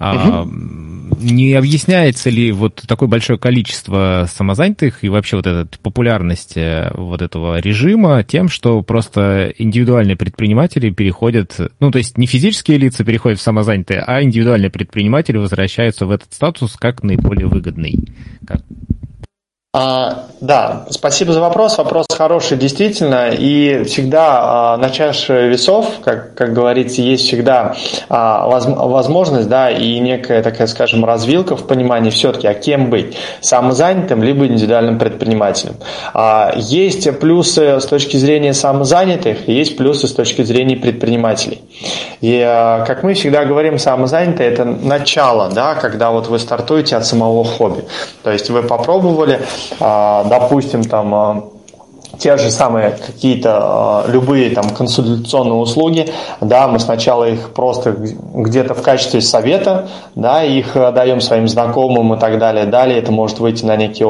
[0.00, 6.90] Угу не объясняется ли вот такое большое количество самозанятых и вообще вот эта популярность э,
[6.94, 13.04] вот этого режима тем, что просто индивидуальные предприниматели переходят, ну, то есть не физические лица
[13.04, 18.08] переходят в самозанятые, а индивидуальные предприниматели возвращаются в этот статус как наиболее выгодный?
[18.46, 18.62] Как?
[19.76, 21.78] А, да, спасибо за вопрос.
[21.78, 23.30] Вопрос хороший, действительно.
[23.30, 27.74] И всегда а, на чаше весов, как, как говорится, есть всегда
[28.08, 33.16] а, воз, возможность, да, и некая, такая, скажем, развилка в понимании все-таки, а кем быть,
[33.40, 35.74] самозанятым либо индивидуальным предпринимателем.
[36.12, 41.62] А, есть плюсы с точки зрения самозанятых, есть плюсы с точки зрения предпринимателей.
[42.20, 47.06] И, а, как мы всегда говорим, самозанятый– это начало, да, когда вот вы стартуете от
[47.06, 47.84] самого хобби.
[48.22, 49.40] То есть вы попробовали,
[50.28, 51.42] допустим, там а,
[52.24, 56.08] те же самые какие-то а, любые там консультационные услуги,
[56.40, 62.18] да, мы сначала их просто где-то в качестве совета, да, их даем своим знакомым и
[62.18, 62.64] так далее.
[62.64, 64.04] Далее это может выйти на некий,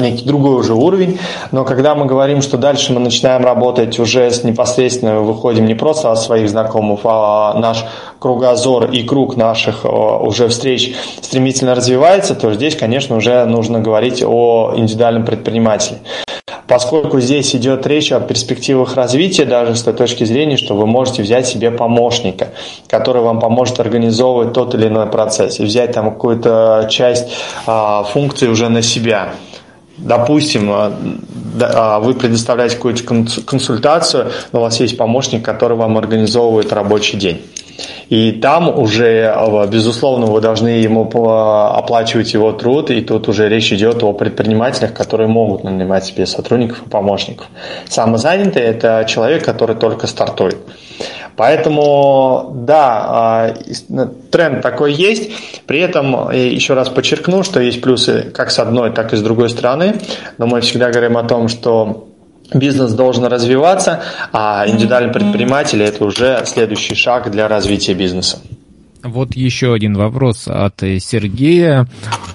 [0.00, 1.18] некий другой уже уровень,
[1.50, 6.12] но когда мы говорим, что дальше мы начинаем работать уже с непосредственно, выходим не просто
[6.12, 7.84] от своих знакомых, а наш
[8.20, 14.74] кругозор и круг наших уже встреч стремительно развивается, то здесь, конечно, уже нужно говорить о
[14.76, 15.98] индивидуальном предпринимателе
[16.68, 21.22] поскольку здесь идет речь о перспективах развития даже с той точки зрения, что вы можете
[21.22, 22.48] взять себе помощника,
[22.88, 27.28] который вам поможет организовывать тот или иной процесс и взять там какую-то часть
[27.66, 29.30] а, функций уже на себя.
[29.96, 30.92] Допустим, а,
[31.60, 33.02] а, вы предоставляете какую-то
[33.46, 37.42] консультацию, но у вас есть помощник, который вам организовывает рабочий день.
[38.08, 43.72] И там уже, э, безусловно, вы должны ему оплачивать его труд, и тут уже речь
[43.72, 47.46] идет о предпринимателях, которые могут нанимать себе сотрудников и помощников.
[47.88, 50.56] Самозанятый– это человек, который только стартует.
[51.36, 53.54] Поэтому, да, а,
[54.30, 55.30] тренд такой есть.
[55.66, 59.50] При этом, еще раз подчеркну, что есть плюсы как с одной, так и с другой
[59.50, 59.96] стороны.
[60.38, 62.08] Но мы всегда говорим о том, что
[62.54, 68.38] бизнес должен развиваться, а индивидуальный предприниматель это уже следующий шаг для развития бизнеса.
[69.02, 71.86] Вот еще один вопрос от Сергея.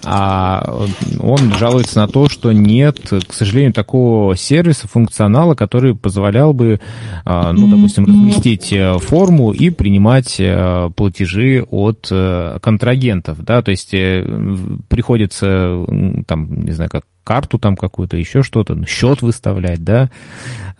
[0.04, 0.86] А,
[1.19, 6.80] он жалуется на то, что нет, к сожалению, такого сервиса, функционала, который позволял бы,
[7.26, 13.71] а, ну, допустим, разместить э, форму и принимать э, платежи от э, контрагентов, да, то
[13.71, 15.86] есть приходится,
[16.28, 20.10] там, не знаю, как карту там какую-то, еще что-то, счет выставлять, да,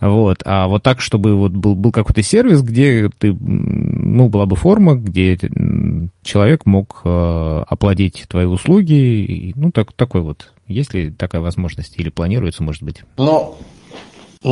[0.00, 4.56] вот, а вот так, чтобы вот был, был какой-то сервис, где ты, ну, была бы
[4.56, 5.38] форма, где
[6.22, 12.08] человек мог э, оплатить твои услуги, ну, так, такой вот, есть ли такая возможность или
[12.08, 13.02] планируется, может быть?
[13.16, 13.58] Ну, но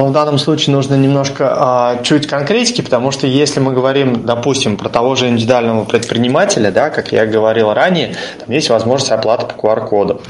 [0.07, 4.89] в данном случае нужно немножко а, чуть конкретики, потому что если мы говорим, допустим, про
[4.89, 10.23] того же индивидуального предпринимателя, да, как я говорил ранее, там есть возможность оплаты по QR-коду.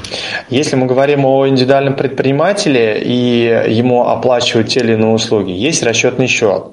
[0.49, 6.27] Если мы говорим о индивидуальном предпринимателе и ему оплачивают те или иные услуги, есть расчетный
[6.27, 6.65] счет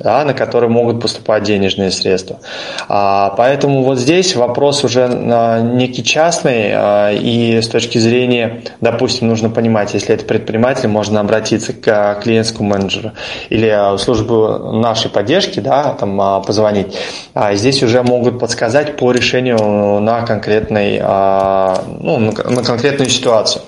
[0.00, 2.40] да, на которые могут поступать денежные средства.
[2.88, 9.28] А, поэтому вот здесь вопрос уже а, некий частный, а, и с точки зрения, допустим,
[9.28, 13.12] нужно понимать, если это предприниматель, можно обратиться к а, клиентскому менеджеру
[13.50, 16.96] или а, в службу нашей поддержки, да, там а, позвонить.
[17.34, 23.62] А здесь уже могут подсказать по решению на конкретный, а, ну, на конкретную ситуацию.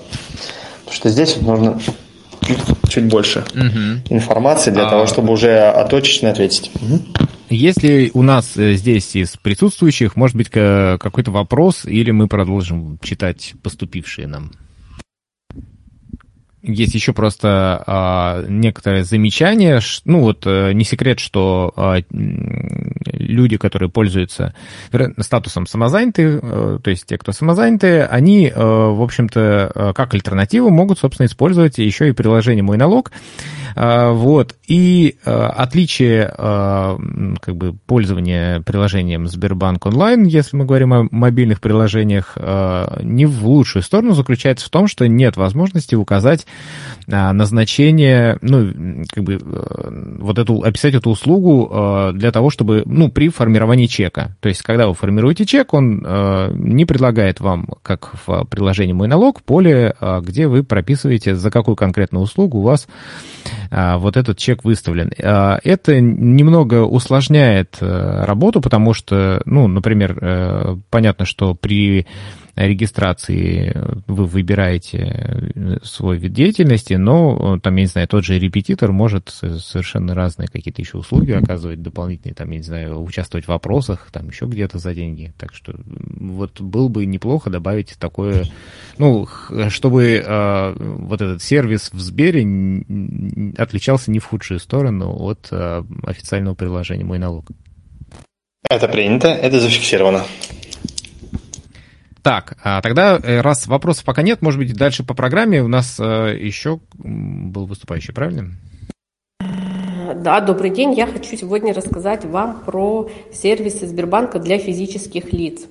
[0.79, 1.79] Потому что здесь нужно
[2.89, 4.01] чуть больше угу.
[4.09, 4.89] информации для а...
[4.89, 6.71] того, чтобы уже точечно ответить.
[6.75, 7.27] Угу.
[7.49, 13.53] Если у нас э, здесь из присутствующих, может быть, какой-то вопрос, или мы продолжим читать
[13.61, 14.51] поступившие нам?
[16.63, 19.81] Есть еще просто а, некоторые замечания.
[20.05, 24.53] Ну вот э, не секрет, что а, люди, которые пользуются
[25.19, 30.99] статусом самозанятые, э, то есть те, кто самозанятые, они, э, в общем-то, как альтернативу могут,
[30.99, 33.11] собственно, использовать еще и приложение «Мой налог».
[33.75, 34.55] Вот.
[34.67, 42.37] И отличие как бы, пользования приложением Сбербанк онлайн, если мы говорим о мобильных приложениях,
[43.01, 46.45] не в лучшую сторону заключается в том, что нет возможности указать
[47.05, 49.39] назначение, ну, как бы,
[50.19, 54.35] вот эту, описать эту услугу для того, чтобы, ну, при формировании чека.
[54.39, 59.07] То есть, когда вы формируете чек, он э, не предлагает вам, как в приложении «Мой
[59.07, 62.87] налог», поле, э, где вы прописываете, за какую конкретную услугу у вас
[63.69, 65.11] э, вот этот чек выставлен.
[65.17, 72.07] Э, это немного усложняет э, работу, потому что, ну, например, э, понятно, что при
[72.55, 73.75] регистрации
[74.07, 75.51] вы выбираете
[75.83, 80.81] свой вид деятельности, но там, я не знаю, тот же репетитор может совершенно разные какие-то
[80.81, 84.93] еще услуги оказывать дополнительные, там, я не знаю, участвовать в вопросах, там еще где-то за
[84.93, 85.33] деньги.
[85.37, 88.45] Так что вот было бы неплохо добавить такое,
[88.97, 89.27] ну,
[89.69, 92.43] чтобы э, вот этот сервис в Сбере
[93.57, 97.45] отличался не в худшую сторону от э, официального приложения «Мой налог».
[98.69, 100.23] Это принято, это зафиксировано.
[102.23, 105.99] Так, а тогда, э, раз вопросов пока нет, может быть, дальше по программе у нас
[105.99, 108.51] э, еще был выступающий, правильно?
[110.15, 110.93] Да, добрый день.
[110.93, 115.63] Я хочу сегодня рассказать вам про сервисы Сбербанка для физических лиц.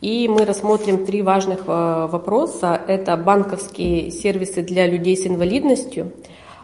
[0.00, 2.80] И мы рассмотрим три важных э, вопроса.
[2.88, 6.12] Это банковские сервисы для людей с инвалидностью,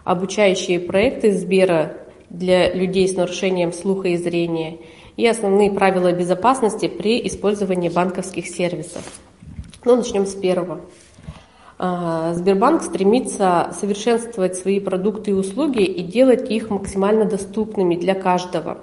[0.03, 1.93] обучающие проекты Сбера
[2.31, 4.79] для людей с нарушением слуха и зрения–
[5.17, 9.03] и основные правила безопасности при использовании банковских сервисов.
[9.85, 10.81] Ну, начнем с первого.
[11.79, 18.79] А, Сбербанк стремится совершенствовать свои продукты и услуги и делать их максимально доступными для каждого.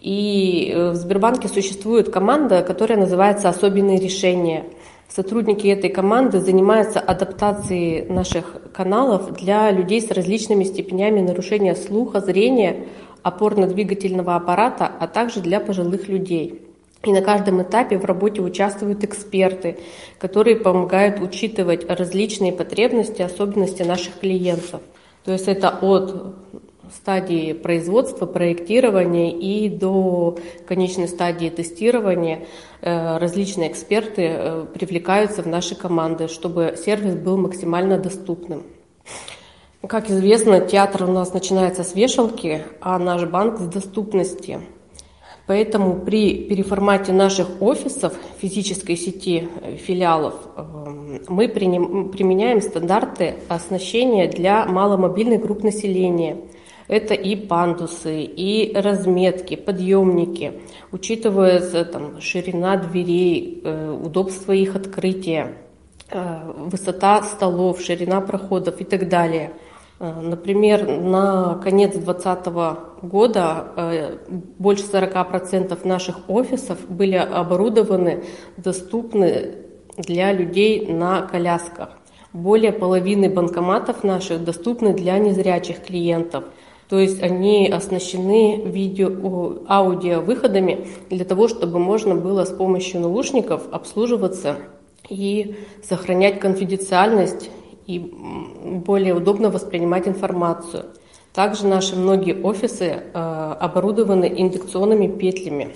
[0.00, 4.64] И э, в Сбербанке существует команда, которая называется «Особенные решения».
[5.08, 12.86] Сотрудники этой команды занимаются адаптацией наших каналов для людей с различными степенями нарушения слуха, зрения,
[13.24, 16.60] опорно-двигательного аппарата, а также для пожилых людей.
[17.02, 19.78] И на каждом этапе в работе участвуют эксперты,
[20.18, 24.80] которые помогают учитывать различные потребности, особенности наших клиентов.
[25.24, 26.34] То есть это от
[26.92, 32.46] стадии производства, проектирования и до конечной стадии тестирования
[32.80, 38.64] э, различные эксперты э, привлекаются в наши команды, чтобы сервис был максимально доступным.
[39.88, 44.60] Как известно, театр у нас начинается с вешалки, а наш банк с доступности.
[45.46, 54.64] Поэтому при переформате наших офисов физической сети э, филиалов э, мы применяем стандарты оснащения для
[54.64, 56.38] маломобильных групп населения.
[56.88, 60.52] Это и пандусы, и разметки, подъемники,
[60.92, 65.58] учитывается там, ширина дверей, э, удобство их открытия,
[66.10, 69.73] высота столов, ширина проходов и так далее– Э,
[70.22, 72.46] например, на конец 2020
[73.02, 74.16] года э,
[74.58, 78.24] больше 40% наших офисов были оборудованы,
[78.56, 79.56] доступны
[79.96, 81.90] для людей на колясках.
[82.32, 86.44] Более половины банкоматов наших доступны для незрячих клиентов.
[86.88, 93.62] То есть они оснащены видео, аудио выходами для того, чтобы можно было с помощью наушников
[93.70, 94.56] обслуживаться
[95.08, 97.50] и сохранять конфиденциальность
[97.86, 100.86] и более удобно воспринимать информацию.
[101.32, 105.74] Также наши многие офисы э, оборудованы индукционными петлями.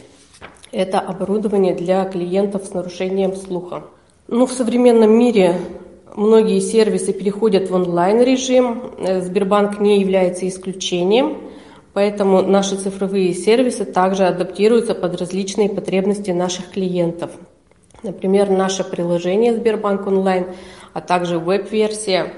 [0.71, 3.85] Это оборудование для клиентов с нарушением слуха.
[4.29, 5.57] Ну, в современном мире
[6.15, 8.93] многие сервисы переходят в онлайн-режим.
[8.99, 11.39] Э, Сбербанк не является исключением,
[11.93, 17.33] поэтому наши цифровые сервисы также адаптируются под различные потребности наших клиентов.
[18.05, 20.47] Например, наше приложение Сбербанк онлайн,
[20.99, 22.33] а также веб-версия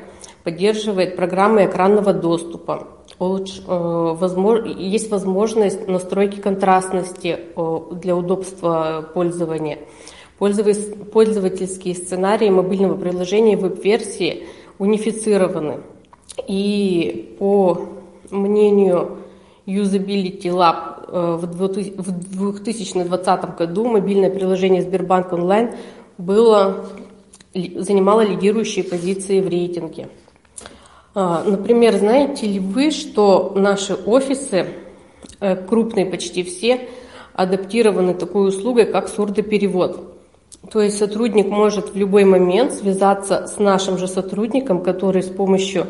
[0.45, 2.89] поддерживает программы экранного доступа.
[3.19, 3.39] Э,
[4.79, 7.39] есть возможность настройки контрастности
[7.93, 9.79] для удобства пользования–
[10.41, 14.47] Пользовательские сценарии мобильного приложения веб-версии
[14.79, 15.81] унифицированы.
[16.49, 17.79] И по
[18.31, 19.19] мнению
[19.67, 25.73] Usability Lab э, в 2020 году мобильное приложение Сбербанк онлайн
[26.17, 26.87] было,
[27.55, 30.09] занимало лидирующие позиции в рейтинге.
[31.15, 34.67] А, например, знаете ли вы, что наши офисы,
[35.41, 36.89] э, крупные почти все,
[37.35, 40.11] адаптированы такой услугой, как сурдоперевод.
[40.71, 45.87] То есть сотрудник может в любой момент связаться с нашим же сотрудником, который с помощью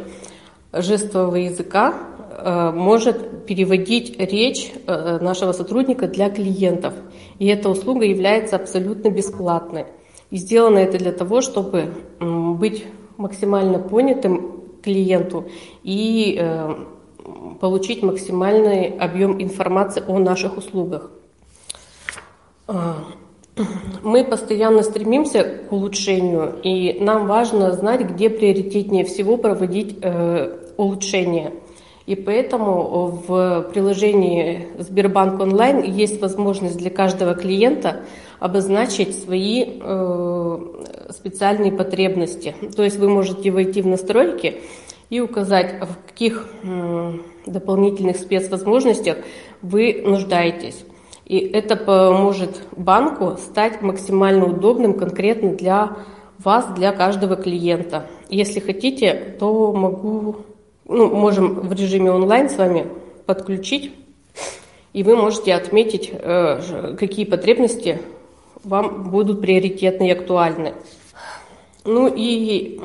[0.72, 1.94] жестового языка
[2.30, 6.94] э, может переводить речь э, нашего сотрудника для клиентов.
[7.38, 9.86] И эта услуга является абсолютно бесплатной.
[10.30, 15.48] И сделано это для того, чтобы быть максимально понятым клиенту
[15.82, 16.74] и э,
[17.60, 21.10] получить максимальный объем информации о наших услугах.
[24.02, 31.52] Мы постоянно стремимся к улучшению, и нам важно знать, где приоритетнее всего проводить э, улучшения.
[32.10, 38.00] И поэтому в приложении Сбербанк онлайн есть возможность для каждого клиента
[38.40, 40.58] обозначить свои э,
[41.10, 42.56] специальные потребности.
[42.74, 44.56] То есть вы можете войти в настройки
[45.08, 47.12] и указать, в каких э,
[47.46, 49.18] дополнительных спецвозможностях
[49.62, 50.84] вы нуждаетесь.
[51.26, 55.96] И это поможет банку стать максимально удобным конкретно для
[56.42, 58.08] вас, для каждого клиента.
[58.28, 60.38] Если хотите, то могу,
[60.90, 62.86] ну, можем в режиме онлайн с вами
[63.24, 63.92] подключить,
[64.92, 68.00] и вы можете отметить, э, какие потребности
[68.64, 70.74] вам будут приоритетны и актуальны.
[71.84, 72.78] Ну и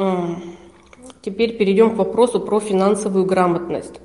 [1.21, 3.99] теперь перейдем к вопросу про финансовую грамотность.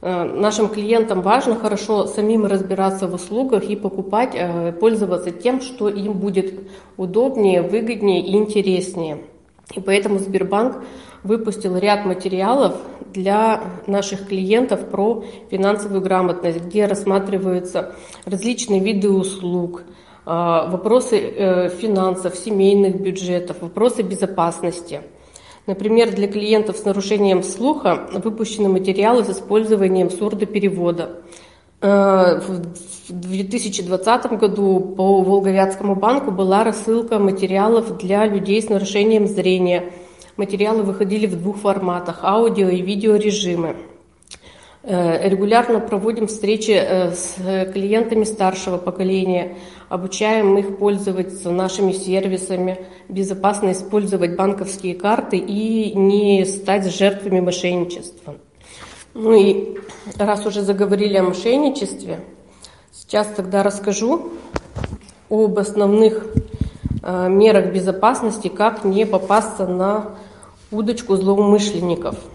[0.00, 5.88] Э, нашим клиентам важно хорошо самим разбираться в услугах и покупать, э, пользоваться тем, что
[5.88, 6.54] им будет
[6.96, 9.18] удобнее, выгоднее и интереснее.
[9.74, 10.82] И поэтому Сбербанк
[11.26, 12.76] выпустил ряд материалов
[13.12, 23.00] для наших клиентов про финансовую грамотность, где рассматриваются различные виды услуг, э, вопросы финансов, семейных
[23.00, 25.00] бюджетов, вопросы безопасности–
[25.66, 31.22] Например, для клиентов с нарушением слуха выпущены материалы с использованием сурдоперевода.
[31.80, 39.92] Э, в 2020 году по Волговятскому банку была рассылка материалов для людей с нарушением зрения.
[40.36, 43.76] Материалы выходили в двух форматах– аудио и видеорежимы.
[44.82, 47.36] Э, регулярно проводим встречи э, с
[47.72, 49.56] клиентами старшего поколения,
[49.88, 58.36] обучаем их пользоваться нашими сервисами, безопасно использовать банковские карты и не стать жертвами мошенничества.
[59.14, 59.78] Ну и
[60.18, 62.20] раз уже заговорили о мошенничестве,
[62.92, 64.32] сейчас тогда расскажу
[65.30, 66.26] об основных
[67.28, 70.16] мерах безопасности, как не попасться на
[70.70, 72.16] удочку злоумышленников–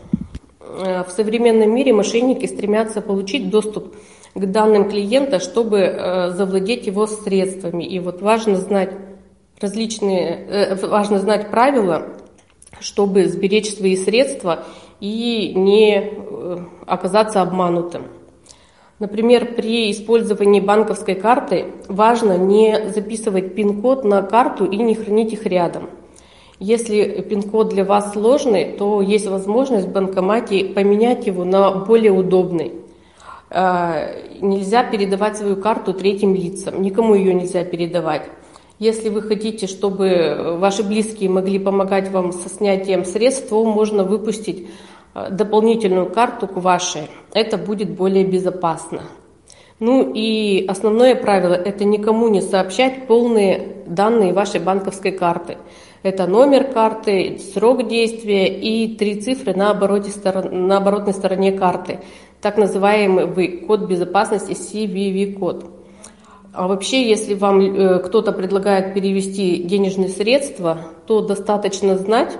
[0.72, 3.96] Э, в современном мире мошенники стремятся получить доступ
[4.34, 7.84] к данным клиента, чтобы э, завладеть его средствами.
[7.84, 8.94] И вот важно знать
[9.60, 12.18] различные, э, важно знать правила,
[12.80, 14.64] чтобы сберечь свои средства
[15.00, 16.14] и не
[16.88, 18.04] оказаться обманутым.
[19.02, 25.46] Например, при использовании банковской карты важно не записывать пин-код на карту и не хранить их
[25.46, 25.90] рядом–
[26.64, 32.74] если пин-код для вас сложный, то есть возможность в банкомате поменять его на более удобный.
[33.50, 38.30] А, нельзя передавать свою карту третьим лицам, никому ее нельзя передавать.
[38.78, 44.68] Если вы хотите, чтобы ваши близкие могли помогать вам со снятием средств, то можно выпустить
[45.14, 47.10] дополнительную карту к вашей.
[47.34, 49.02] Это будет более безопасно.
[49.80, 55.58] Ну и основное правило– это никому не сообщать полные данные вашей банковской карты.
[56.04, 60.12] Это номер карты, срок действия и три цифры на, обороте,
[60.52, 62.00] на оборотной стороне карты.
[62.42, 65.66] Так называемый код безопасности CVV-код.
[66.54, 72.38] А вообще, если вам э, кто-то предлагает перевести денежные средства, то достаточно знать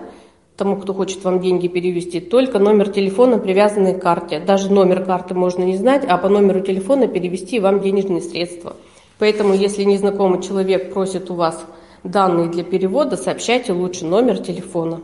[0.62, 4.40] тому, кто хочет вам деньги перевести, только номер телефона, привязанный к карте.
[4.40, 8.76] Даже номер карты можно не знать, а по номеру телефона перевести вам денежные средства.
[9.18, 11.66] Поэтому, если незнакомый человек просит у вас
[12.04, 15.02] данные для перевода, сообщайте лучше номер телефона.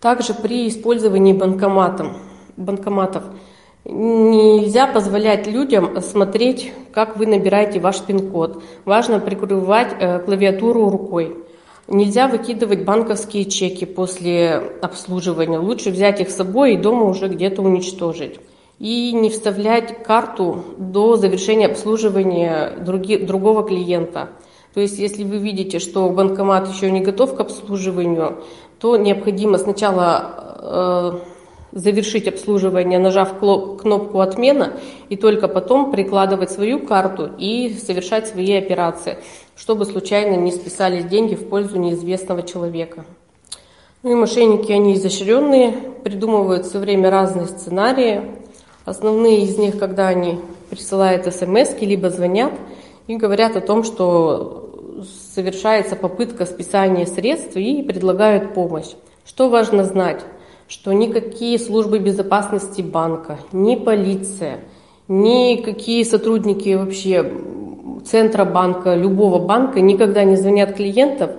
[0.00, 2.16] Также при использовании банкоматом,
[2.56, 3.22] банкоматов
[3.84, 8.60] нельзя позволять людям смотреть, как вы набираете ваш пин-код.
[8.84, 11.36] Важно прикрывать э, клавиатуру рукой.
[11.86, 15.58] Нельзя выкидывать банковские чеки после обслуживания.
[15.58, 18.40] Лучше взять их с собой и дома уже где-то уничтожить.
[18.78, 24.30] И не вставлять карту до завершения обслуживания други, другого клиента.
[24.72, 28.42] То есть, если вы видите, что банкомат еще не готов к обслуживанию,
[28.80, 31.20] то необходимо сначала
[31.72, 34.72] э, завершить обслуживание, нажав кнопку «Отмена»,
[35.08, 39.18] и только потом прикладывать свою карту и совершать свои операции,
[39.56, 43.04] чтобы случайно не списались деньги в пользу неизвестного человека.
[44.02, 45.72] Ну и мошенники, они изощренные,
[46.04, 48.22] придумывают все время разные сценарии.
[48.84, 50.40] Основные из них, когда они
[50.70, 52.52] присылают смс либо звонят
[53.06, 58.92] и говорят о том, что совершается попытка списания средств и предлагают помощь.
[59.24, 60.20] Что важно знать?
[60.68, 64.60] что никакие службы безопасности банка, ни полиция,
[65.08, 67.22] никакие сотрудники вообще
[68.04, 71.30] центра банка, любого банка никогда не звонят клиентам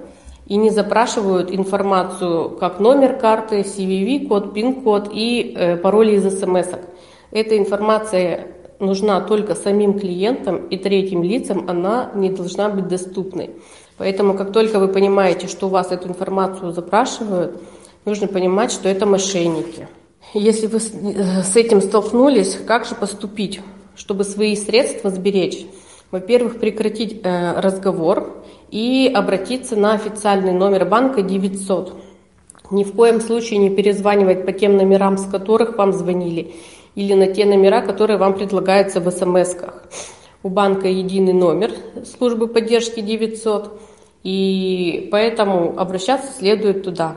[0.48, 6.68] и не запрашивают информацию, как номер карты, CVV-код, PIN-код и э, пароли из смс.
[6.68, 6.80] -ок.
[7.32, 8.48] Эта информация
[8.80, 13.52] нужна только самим клиентам и третьим лицам, она не должна быть доступной.
[13.98, 17.62] Поэтому, как только вы понимаете, что у вас эту информацию запрашивают,
[18.04, 19.88] нужно понимать, что это мошенники.
[20.34, 23.62] Если вы э, с этим столкнулись, как же поступить,
[23.96, 25.66] чтобы свои средства сберечь?
[26.12, 31.94] Во-первых, прекратить э, разговор и обратиться на официальный номер банка 900.
[32.72, 36.54] Ни в коем случае не перезванивать по тем номерам, с которых вам звонили,
[36.96, 39.84] или на те номера, которые вам предлагаются в смс-ках.
[40.44, 41.72] У банка единый номер
[42.18, 43.80] службы поддержки 900,
[44.24, 47.16] и поэтому обращаться следует туда.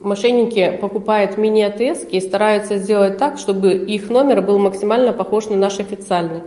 [0.00, 5.80] Мошенники покупают мини-АТС и стараются сделать так, чтобы их номер был максимально похож на наш
[5.80, 6.42] официальный.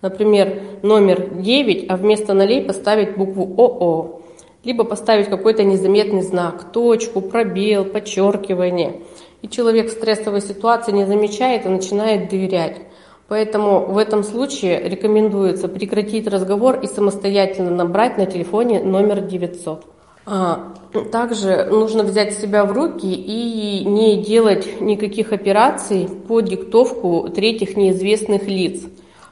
[0.00, 4.20] Например, номер 9, а вместо нулей поставить букву ОО.
[4.64, 9.00] Либо поставить какой-то незаметный знак, точку, пробел, подчеркивание.
[9.42, 12.76] И человек в стрессовой ситуации не замечает и начинает доверять.
[13.28, 19.84] Поэтому в этом случае рекомендуется прекратить разговор и самостоятельно набрать на телефоне номер 900.
[20.30, 20.74] А,
[21.12, 28.46] также нужно взять себя в руки и не делать никаких операций по диктовку третьих неизвестных
[28.46, 28.82] лиц.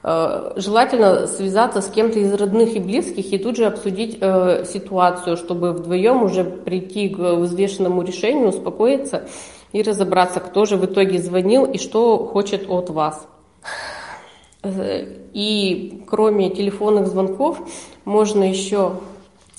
[0.08, 5.36] А, желательно связаться с кем-то из родных и близких и тут же обсудить э, ситуацию,
[5.36, 9.26] чтобы вдвоем уже прийти к взвешенному решению, успокоиться
[9.72, 13.26] и разобраться, кто же в итоге звонил и что хочет от вас.
[14.62, 17.58] Э, и кроме телефонных звонков
[18.04, 18.92] можно еще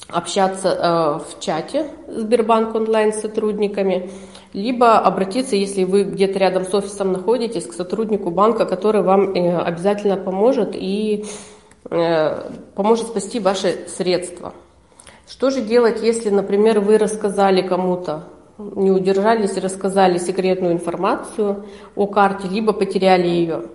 [0.08, 4.10] общаться э, в чате Сбербанк онлайн с сотрудниками,
[4.58, 9.56] либо обратиться, если вы где-то рядом с офисом находитесь, к сотруднику банка, который вам э,
[9.56, 11.26] обязательно поможет и
[11.92, 14.54] э, поможет спасти ваши средства.
[15.30, 22.08] Что же делать, если, например, вы рассказали кому-то, не удержались и рассказали секретную информацию о
[22.08, 23.66] карте, либо потеряли ее?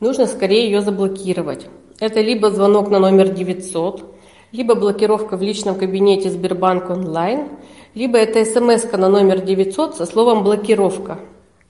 [0.00, 1.68] Нужно скорее ее заблокировать.
[2.00, 4.02] Это либо звонок на номер 900,
[4.50, 7.46] либо блокировка в личном кабинете Сбербанк онлайн,
[7.94, 11.18] либо это смс на номер 900 со словом «блокировка».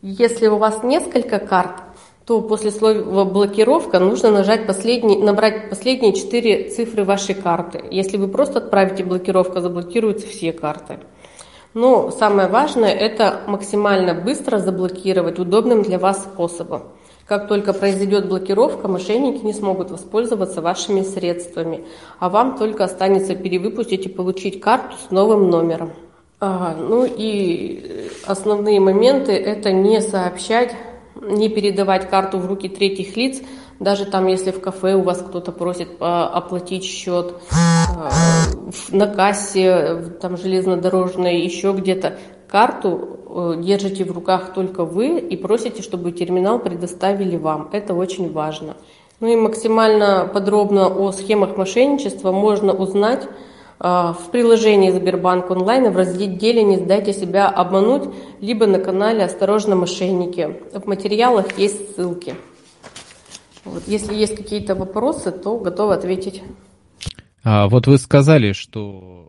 [0.02, 1.82] Если у вас несколько карт,
[2.26, 7.82] то после слова «блокировка» нужно нажать последний, набрать последние четыре цифры вашей карты.
[7.90, 10.98] Если вы просто отправите блокировку, заблокируются все карты.
[11.74, 16.82] Но самое важное– это максимально быстро заблокировать удобным для вас способом.
[17.26, 21.84] Как только произойдет блокировка, мошенники не смогут воспользоваться вашими средствами,
[22.18, 25.92] а вам только останется перевыпустить и получить карту с новым номером.
[26.44, 30.74] Ага, ну и основные моменты– это не сообщать,
[31.14, 33.40] не передавать карту в руки третьих лиц,
[33.78, 38.10] даже там, если в кафе у вас кто-то просит а, оплатить счет, а,
[38.90, 42.18] на кассе, там железнодорожной, еще где-то,
[42.48, 47.70] карту Э, держите в руках только вы и просите, чтобы терминал предоставили вам.
[47.72, 48.76] Это очень важно.
[49.20, 53.26] Ну и максимально подробно о схемах мошенничества можно узнать
[53.82, 58.08] в приложении Сбербанк онлайн в разделе «Не сдайте себя обмануть»,
[58.40, 60.60] либо на канале «Осторожно, мошенники».
[60.72, 62.36] В материалах есть ссылки.
[63.64, 66.42] Вот, если есть какие-то вопросы, то готовы ответить.
[67.42, 69.26] А, вот вы сказали, что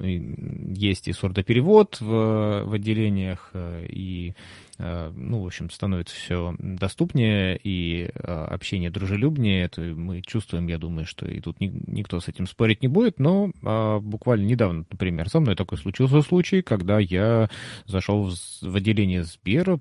[0.00, 4.34] есть и сурдоперевод в, в отделениях, и
[4.78, 9.64] Э, ну, в общем, становится все доступнее и э, общение дружелюбнее.
[9.64, 13.50] Это мы чувствуем, я думаю, что и тут никто с этим спорить не будет, но
[13.64, 17.48] а, буквально недавно, например, со мной такой случился случай, когда я
[17.86, 18.30] зашел
[18.62, 19.78] в отделение Сбера,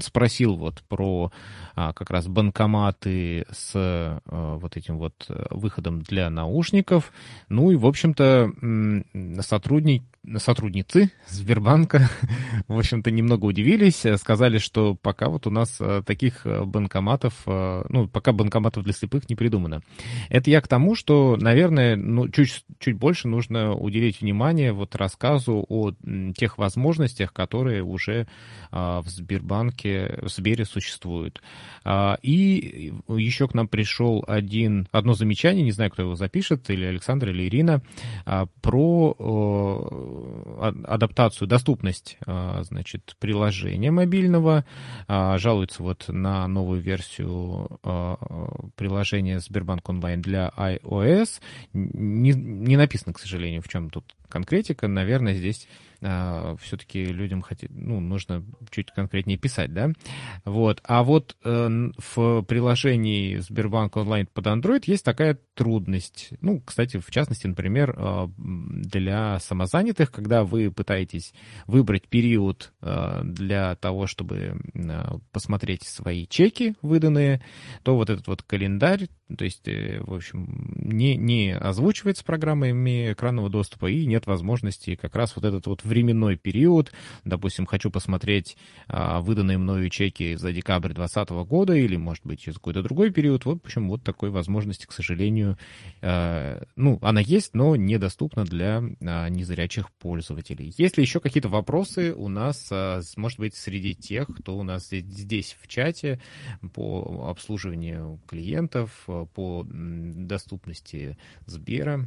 [0.00, 1.32] спросил вот про
[1.74, 7.12] а, как раз банкоматы с вот этим вот выходом для наушников.
[7.48, 8.52] Ну и, в общем-то,
[9.46, 10.02] сотрудник,
[10.38, 12.10] сотрудницы Сбербанка,
[12.68, 17.84] в общем-то, немного удивились, сказали, что пока вот у нас э, таких э, банкоматов, э,
[17.88, 19.82] ну, пока банкоматов для слепых не придумано.
[20.28, 25.64] Это я к тому, что, наверное, ну, чуть, чуть больше нужно уделить внимание вот рассказу
[25.68, 25.92] о
[26.36, 28.26] тех возможностях, которые уже
[28.70, 31.40] в Сбербанке, в Сбере существуют.
[31.84, 36.84] А, и еще к нам пришел один, одно замечание, не знаю, кто его запишет, или
[36.84, 37.80] Александр, или Ирина,
[38.24, 39.14] а, про
[40.84, 44.64] адаптацию, доступность, а, значит, приложения мобильного.
[45.08, 47.80] Жалуется вот на новую версию
[48.76, 51.40] приложения Сбербанк онлайн для iOS.
[51.72, 54.88] Не, не написано, к сожалению, в чем тут конкретика.
[54.88, 55.68] Наверное, здесь
[56.08, 59.90] а, все-таки людям хотеть, ну, нужно чуть конкретнее писать, да?
[60.44, 60.80] Вот.
[60.84, 66.30] А вот э, в приложении Сбербанк онлайн под Android есть такая трудность.
[66.40, 71.34] Ну, кстати, в частности, например, э, для самозанятых, когда вы пытаетесь
[71.66, 74.60] выбрать период э, для того, чтобы
[75.32, 77.42] посмотреть свои чеки выданные,
[77.82, 83.50] то вот этот вот календарь, то есть, э, в общем, не, не озвучивается программами экранного
[83.50, 86.92] доступа и нет возможности как раз вот этот вот временной период,
[87.24, 88.56] допустим, хочу посмотреть
[88.86, 93.44] а, выданные мною чеки за декабрь 2020 года или, может быть, через какой-то другой период,
[93.44, 95.58] вот, в общем, вот такой возможности, к сожалению,
[96.02, 100.72] а, ну, она есть, но недоступна для а, незрячих пользователей.
[100.76, 105.56] Ли еще какие-то вопросы у нас, а, может быть, среди тех, кто у нас здесь
[105.60, 106.20] в чате
[106.74, 112.00] по обслуживанию клиентов, по доступности Сбера?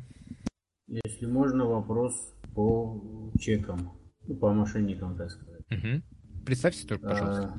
[0.87, 2.13] Если можно, вопрос
[2.55, 3.91] по чекам,
[4.27, 5.61] ну, по мошенникам, так сказать.
[5.71, 6.45] Угу.
[6.45, 7.53] Представьте только, пожалуйста.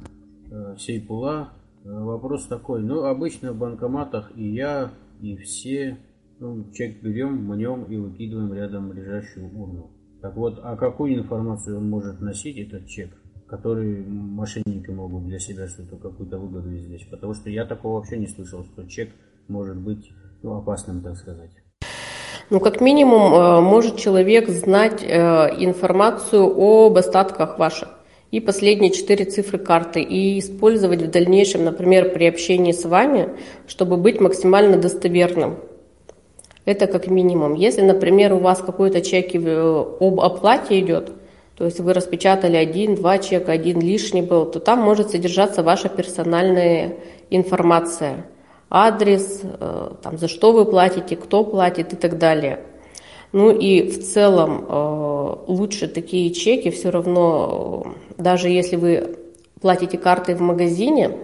[0.51, 1.53] А, Сейпула.
[1.85, 2.83] Вопрос такой.
[2.83, 5.99] Ну, обычно в банкоматах и я, и все
[6.41, 9.91] ну, чек берем, мнем и выкидываем рядом лежащую урну.
[10.21, 13.11] Так вот, а какую информацию он может носить, этот чек,
[13.47, 17.09] который мошенники могут для себя что-то, какую-то выгоду извлечь?
[17.09, 19.11] Потому что я такого вообще не слышал, что чек
[19.51, 20.11] может быть
[20.43, 21.51] ну, опасным, так сказать.
[22.49, 25.17] Ну, как минимум, э, может человек знать э,
[25.59, 27.89] информацию об остатках ваших
[28.31, 33.31] и последние четыре цифры карты и использовать в дальнейшем, например, при общении с вами,
[33.67, 35.59] чтобы быть максимально достоверным.
[36.65, 37.55] Это как минимум.
[37.55, 41.13] Если, например, у вас какой-то чек об оплате идет,
[41.57, 45.89] то есть вы распечатали один, два чека, один лишний был, то там может содержаться ваша
[45.89, 46.95] персональная
[47.31, 48.27] информация–
[48.71, 52.61] адрес, э, там, за что вы платите, кто платит и так далее.
[53.33, 57.85] Ну и в целом э, лучше такие чеки все равно,
[58.17, 59.17] э, даже если вы
[59.61, 61.17] платите картой в магазине,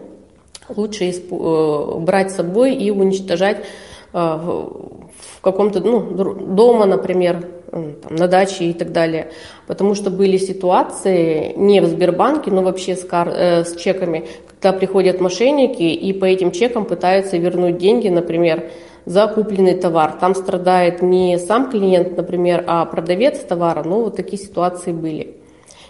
[0.68, 3.64] лучше брать с собой и уничтожать
[4.12, 6.00] в каком-то ну,
[6.34, 9.30] дома, например, там, на даче и так далее.
[9.66, 14.26] Потому что были ситуации не в Сбербанке, но вообще с, кар, э, с чеками,
[14.60, 18.70] когда приходят мошенники и по этим чекам пытаются вернуть деньги, например,
[19.04, 20.12] за купленный товар.
[20.18, 23.82] Там страдает не сам клиент, например, а продавец товара.
[23.84, 25.36] Ну, вот такие ситуации были.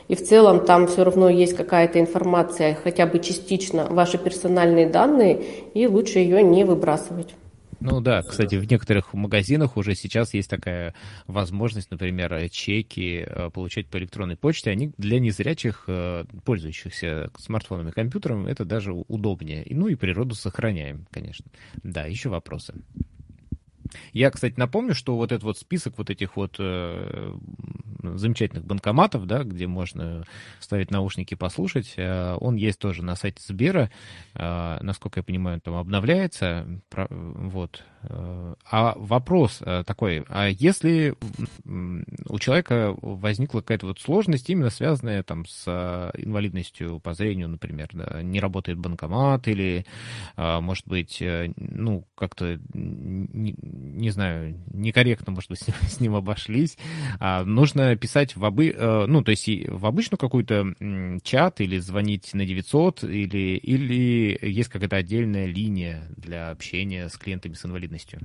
[0.08, 5.42] И в целом там все равно есть какая-то информация, хотя бы частично, ваши персональные данные,
[5.74, 7.34] и лучше ее не выбрасывать.
[7.80, 10.94] Ну да, кстати, в некоторых магазинах уже сейчас есть такая
[11.26, 14.70] возможность, например, чеки э, получать по электронной почте.
[14.70, 19.66] Они для незрячих, э, пользующихся смартфонами и компьютером, это даже удобнее.
[19.70, 21.46] Ну и природу сохраняем, конечно.
[21.82, 22.74] Да, еще вопросы.
[24.12, 27.34] Я, кстати, напомню, что вот этот вот список вот этих вот э,
[28.14, 30.24] замечательных банкоматов, да, где можно
[30.61, 33.90] ставить наушники послушать, э, он есть тоже на сайте Сбера.
[34.34, 36.66] Э, насколько я понимаю, он там обновляется.
[36.92, 37.82] Вот.
[38.02, 41.14] Э, а вопрос такой, а если
[41.64, 45.66] у человека возникла какая-то вот сложность, именно связанная там с
[46.16, 49.84] инвалидностью по зрению, например, да, не работает банкомат или,
[50.36, 51.22] может быть,
[51.57, 56.76] ну, как-то, не, не знаю, некорректно, может быть, с ним, с ним обошлись,
[57.20, 58.74] а нужно писать в, обы,
[59.09, 60.74] ну, то есть в обычную какую-то
[61.22, 67.55] чат или звонить на 900 или, или есть какая-то отдельная линия для общения с клиентами
[67.55, 68.20] с инвалидностью?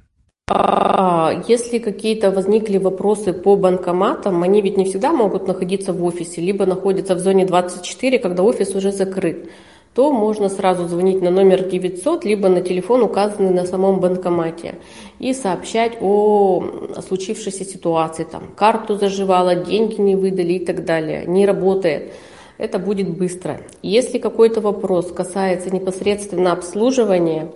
[0.53, 6.41] А если какие-то возникли вопросы по банкоматам, они ведь не всегда могут находиться в офисе,
[6.41, 9.49] либо находятся в зоне 24, когда офис уже закрыт
[9.93, 14.75] то можно сразу звонить на номер 900, либо на телефон, указанный на самом банкомате,
[15.19, 16.63] и сообщать о
[17.05, 18.23] случившейся ситуации.
[18.23, 21.25] Там, карту заживала, деньги не выдали и так далее.
[21.25, 22.13] Не работает.
[22.57, 23.59] Это будет быстро.
[23.81, 27.51] Если какой-то вопрос касается непосредственно обслуживания,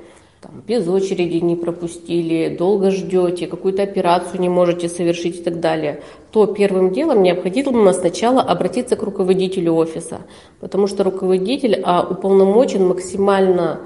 [0.46, 6.02] там, без очереди не пропустили, долго ждете, какую-то операцию не можете совершить и так далее,
[6.32, 10.20] то первым делом необходимо сначала обратиться к руководителю офиса,
[10.60, 13.80] потому что руководитель а, уполномочен максимально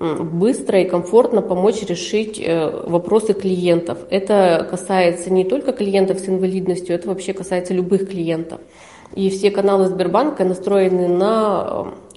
[0.00, 3.98] быстро и комфортно помочь решить э, вопросы клиентов.
[4.08, 8.60] Это касается не только клиентов с инвалидностью, это вообще касается любых клиентов.
[9.14, 11.66] И все каналы Сбербанка настроены на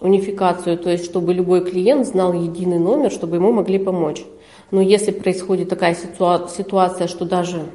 [0.01, 4.23] э, унификацию, то есть чтобы любой клиент знал единый номер, чтобы ему могли помочь.
[4.71, 7.65] Но если происходит такая ситуация, что даже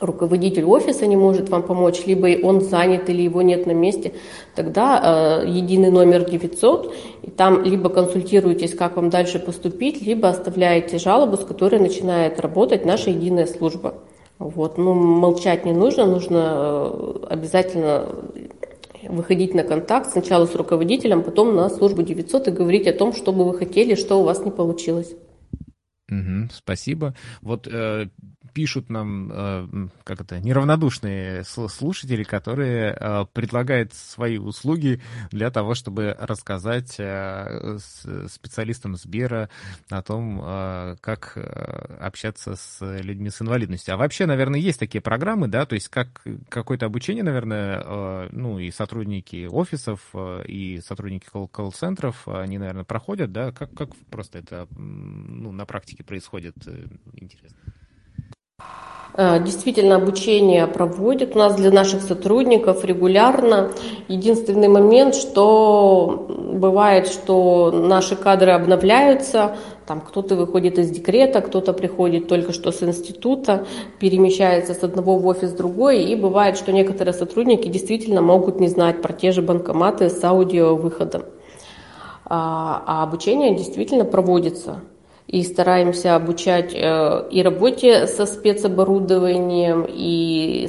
[0.00, 4.12] руководитель офиса не может вам помочь, либо он занят или его нет на месте,
[4.54, 10.98] тогда э, единый номер 900, и там либо консультируетесь, как вам дальше поступить, либо оставляете
[10.98, 13.94] жалобу, с которой начинает работать наша единая служба.
[14.38, 14.78] Вот.
[14.78, 18.06] Ну, молчать не нужно, нужно э, обязательно
[19.08, 23.32] выходить на контакт сначала с руководителем, потом на службу 900 и говорить о том, что
[23.32, 25.14] бы вы хотели, что у вас не получилось.
[26.10, 27.14] Угу, спасибо.
[27.42, 28.08] Вот э,
[28.58, 29.68] пишут нам, э,
[30.02, 35.00] как это, неравнодушные слушатели, которые э, предлагают свои услуги
[35.30, 37.78] для того, чтобы рассказать э,
[38.26, 39.48] специалистам Сбера
[39.90, 40.40] о том,
[41.00, 41.36] как
[42.00, 43.94] общаться с людьми с инвалидностью.
[43.94, 46.08] А вообще, наверное, есть такие программы, да, то есть как
[46.48, 50.00] какое-то обучение, наверное, ну и сотрудники офисов,
[50.46, 56.56] и сотрудники колл-центров, они, наверное, проходят, да, как, как просто это ну, на практике происходит,
[57.12, 57.56] интересно.
[59.20, 63.72] Э, действительно, обучение проводят у нас для наших сотрудников регулярно.
[64.06, 69.56] Единственный момент, что бывает, что наши кадры обновляются,
[69.88, 73.66] там кто-то выходит из декрета, кто-то приходит только что с института,
[73.98, 78.68] перемещается с одного в офис в другой, и бывает, что некоторые сотрудники действительно могут не
[78.68, 81.24] знать про те же банкоматы с аудиовыходом.
[82.24, 84.80] А, а обучение действительно проводится
[85.28, 90.66] и стараемся обучать э, и работе со спецоборудованием, и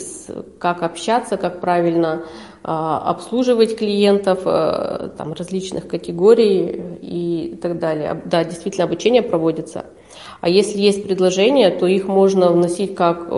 [0.59, 8.21] как общаться, как правильно э, обслуживать клиентов э, там, различных категорий и так далее.
[8.25, 9.85] Да, действительно, обучение проводится.
[10.41, 13.29] А если есть предложения, то их можно вносить как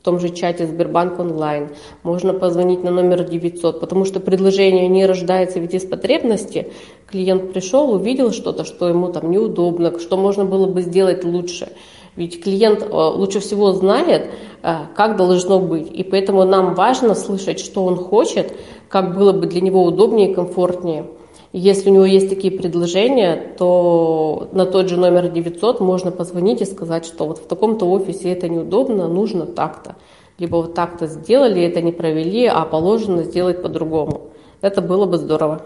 [0.00, 1.68] в том же чате Сбербанк онлайн.
[2.04, 6.72] Можно позвонить на номер 900, потому что предложение не рождается ведь из потребности.
[7.06, 11.68] Клиент пришел, увидел что-то, что ему там неудобно, что можно было бы сделать лучше.
[12.16, 14.30] Ведь клиент э, лучше всего знает,
[14.62, 15.90] э, как должно быть.
[15.92, 18.54] И поэтому нам важно слышать, что он хочет,
[18.88, 21.08] как было бы для него удобнее и комфортнее.
[21.52, 26.64] Если у него есть такие предложения, то на тот же номер 900 можно позвонить и
[26.64, 29.96] сказать, что вот в таком-то офисе это неудобно, нужно так-то.
[30.38, 34.30] Либо вот так-то сделали, это не провели, а положено сделать по-другому.
[34.60, 35.62] Это было бы здорово.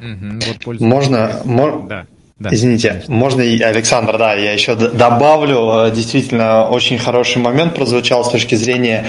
[0.00, 0.80] Угу, вот
[1.44, 2.06] Можно, да.
[2.42, 2.50] Да.
[2.52, 8.56] Извините, можно, Александр, да, я еще добавлю, э, действительно, очень хороший момент прозвучал с точки
[8.56, 9.04] зрения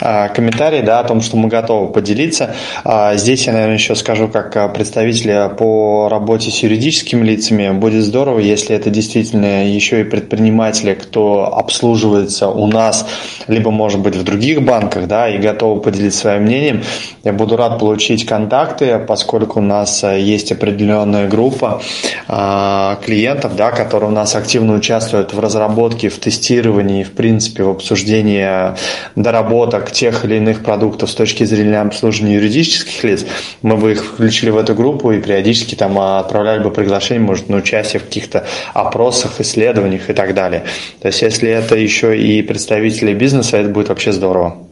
[0.00, 2.56] э, комментариев, да, о том, что мы готовы поделиться.
[2.82, 8.02] А, здесь я, наверное, еще скажу, как э, представителя по работе с юридическими лицами, будет
[8.02, 13.06] здорово, если это действительно еще и предприниматели, кто обслуживается у нас,
[13.46, 16.82] либо, может быть, в других банках, да, и готовы поделиться своим мнением.
[17.22, 21.80] Я буду рад получить контакты, поскольку у нас есть определенная группа,
[22.26, 22.63] а,
[23.04, 28.74] клиентов, да, которые у нас активно участвуют в разработке, в тестировании, в принципе, в обсуждении
[29.16, 33.26] доработок тех или иных продуктов с точки зрения обслуживания юридических лиц,
[33.62, 37.56] мы бы их включили в эту группу и периодически там отправляли бы приглашение, может, на
[37.58, 40.64] участие в каких-то опросах, исследованиях и так далее.
[41.00, 44.66] То есть, если это еще и представители бизнеса, это будет вообще здорово.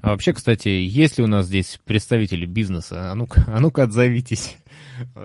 [0.00, 3.10] А вообще, кстати, есть ли у нас здесь представители бизнеса?
[3.10, 4.56] А ну-ка, а ну-ка отзовитесь.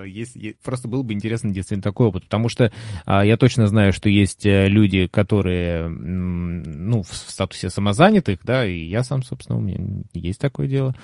[0.06, 2.72] Есть, просто было бы интересно действительно такой опыт, потому что
[3.06, 8.86] а, я точно знаю, что есть э, люди, которые, ну, в статусе самозанятых, да, и
[8.86, 10.96] я сам, собственно, у меня есть такое дело,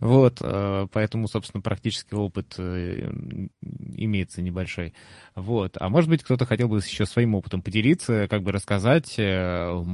[0.00, 3.10] вот, а, поэтому, собственно, практический опыт э,
[3.96, 4.94] имеется небольшой,
[5.34, 9.84] вот, а может быть, кто-то хотел бы еще своим опытом поделиться, как бы рассказать, э,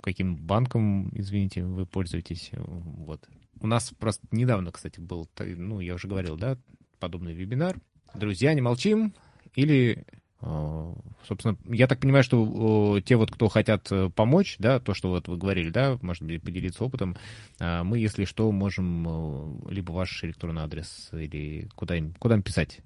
[0.00, 3.28] каким банком, извините, вы пользуетесь, вот.
[3.60, 6.58] У нас просто недавно, кстати, был, ну, я уже говорил, да,
[7.02, 7.76] подобный вебинар.
[8.14, 9.12] Друзья, не молчим
[9.54, 10.06] или
[10.42, 10.92] Э,
[11.26, 15.28] собственно, я так понимаю, что те вот, кто хотят э, помочь, да, то, что вот
[15.28, 17.16] вы говорили, да, может быть, поделиться опытом,
[17.60, 22.78] э, мы, если что, можем либо ваш электронный адрес или куда им, куда им писать?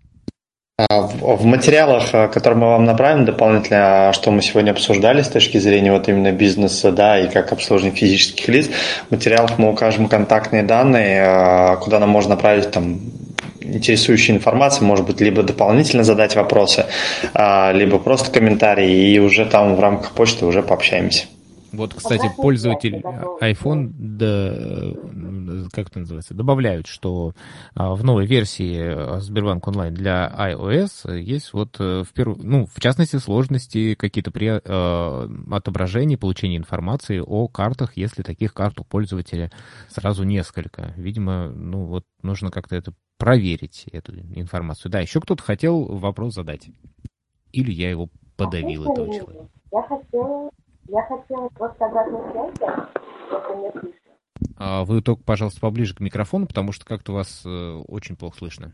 [0.79, 5.57] А, в материалах, которые мы вам направим дополнительно, а, что мы сегодня обсуждали с точки
[5.57, 8.69] зрения вот именно бизнеса, да, и как обслуживание физических лиц,
[9.09, 13.01] в материалах мы укажем контактные данные, куда нам можно направить там
[13.75, 16.87] интересующей информации, может быть, либо дополнительно задать вопросы,
[17.35, 21.27] а, либо просто комментарии, и уже там в рамках почты уже пообщаемся.
[21.77, 22.97] Вот, кстати, пользователь
[23.41, 27.35] iPhone, да, как это называется, добавляют, что
[27.75, 32.81] а, в новой версии Сбербанк онлайн для iOS есть вот э, в первую, ну, в
[32.81, 39.51] частности, сложности какие-то при э, отображении, получении информации о картах, если таких карт у пользователя
[39.89, 40.95] сразу несколько.
[40.97, 44.91] Видимо, ну вот нужно как-то это проверить, эту информацию.
[44.91, 46.69] Да, еще кто-то хотел вопрос задать.
[47.53, 49.49] Или я его подавил, этого человека.
[49.73, 50.51] Я хотела
[50.89, 52.55] я хотела просто обратную связь,
[53.31, 54.01] если мне слышно.
[54.59, 58.73] А вы только, пожалуйста, поближе к микрофону, потому что как-то вас э, очень плохо слышно.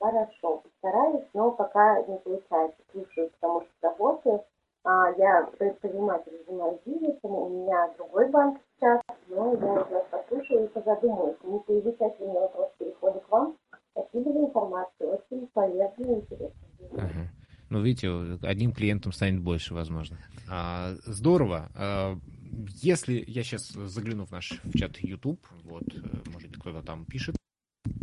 [0.00, 2.78] Хорошо, стараюсь, но пока не получается.
[2.92, 4.44] Слушаю, потому что работаю.
[4.84, 10.68] А, я предприниматель, занимаюсь бизнесом, у меня другой банк сейчас, но я уже послушаю и
[10.68, 11.36] позадумаюсь.
[11.44, 13.56] Не появится ли вопрос перехода к вам.
[13.92, 16.68] Спасибо за информацию, очень полезно и интересно.
[16.94, 17.41] Ага.
[17.72, 20.18] Ну, видите, одним клиентом станет больше, возможно.
[20.46, 21.70] А, здорово.
[21.74, 22.18] А,
[22.82, 27.34] если я сейчас загляну в наш в чат YouTube, вот, э, может, кто-то там пишет.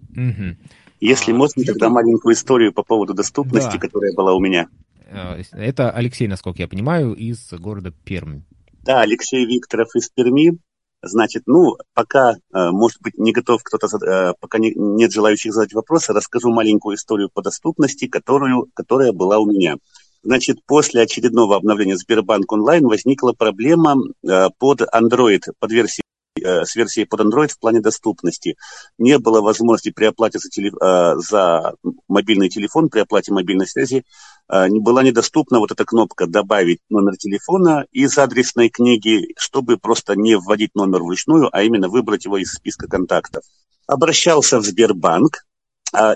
[0.10, 0.58] Угу.
[1.02, 1.76] Если а, можно, YouTube...
[1.76, 3.78] тогда маленькую историю по поводу доступности, да.
[3.78, 4.70] которая была у меня.
[5.06, 8.42] А, это Алексей, насколько я понимаю, из города Пермь.
[8.82, 10.58] Да, Алексей Викторов из Перми.
[11.02, 15.74] Значит, ну, пока, э, может быть, не готов кто-то, э, пока не, нет желающих задать
[15.74, 19.78] вопросы, расскажу маленькую историю по доступности, которую, которая была у меня.
[20.24, 23.96] Значит, после очередного обновления Сбербанк онлайн возникла проблема
[24.28, 26.04] э, под Android, под версией
[26.42, 28.56] с версией под Android в плане доступности.
[28.98, 31.74] Не было возможности при оплате за, теле, э, за
[32.08, 34.04] мобильный телефон, при оплате мобильной связи,
[34.52, 40.16] э, не была недоступна вот эта кнопка «Добавить номер телефона» из адресной книги, чтобы просто
[40.16, 43.44] не вводить номер вручную, а именно выбрать его из списка контактов.
[43.88, 45.46] Обращался в Сбербанк,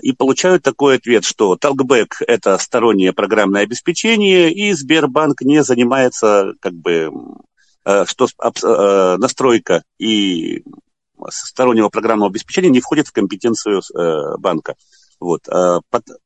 [0.02, 6.74] и получают такой ответ, что Talkback– это стороннее программное обеспечение, и Сбербанк не занимается как
[6.74, 7.53] бы Э,
[8.06, 10.62] что э, настройка и
[11.28, 14.74] стороннего программного обеспечения не входит в компетенцию э, банка.
[15.20, 15.46] Вот.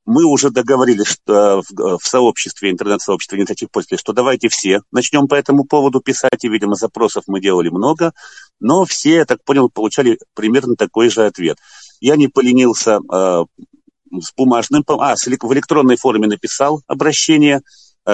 [0.06, 5.64] Мы уже договорились что в сообществе, интернет-сообществе инициатив пользователей, что давайте все начнем по этому
[5.64, 8.12] поводу писать, и, видимо, запросов мы делали много,
[8.58, 11.58] но все, я так понял, получали примерно такой же ответ.
[12.00, 17.62] Я не поленился с бумажным, а, в электронной форме написал обращение, Э,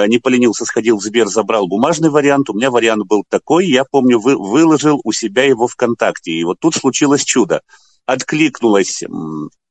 [0.07, 2.51] не поленился, сходил в Сбер, забрал бумажный вариант.
[2.51, 6.33] У меня вариант был такой, я помню, вы, выложил у себя его ВКонтакте.
[6.33, 7.63] И вот тут случилось чудо.
[8.07, 9.03] Откликнулась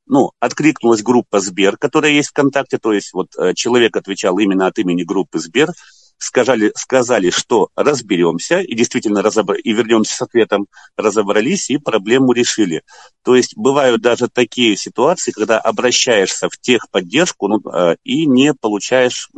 [0.05, 4.77] ну, откликнулась группа Сбер, которая есть ВКонтакте, то есть вот э, человек отвечал именно от
[4.77, 5.69] имени группы Сбер,
[6.17, 9.55] сказали, сказали, что разберемся, и действительно разобр...
[9.55, 10.67] и вернемся с ответом,
[10.97, 12.83] разобрались и проблему решили.
[13.23, 19.29] То есть бывают даже такие ситуации, когда обращаешься в техподдержку ну, э, и не получаешь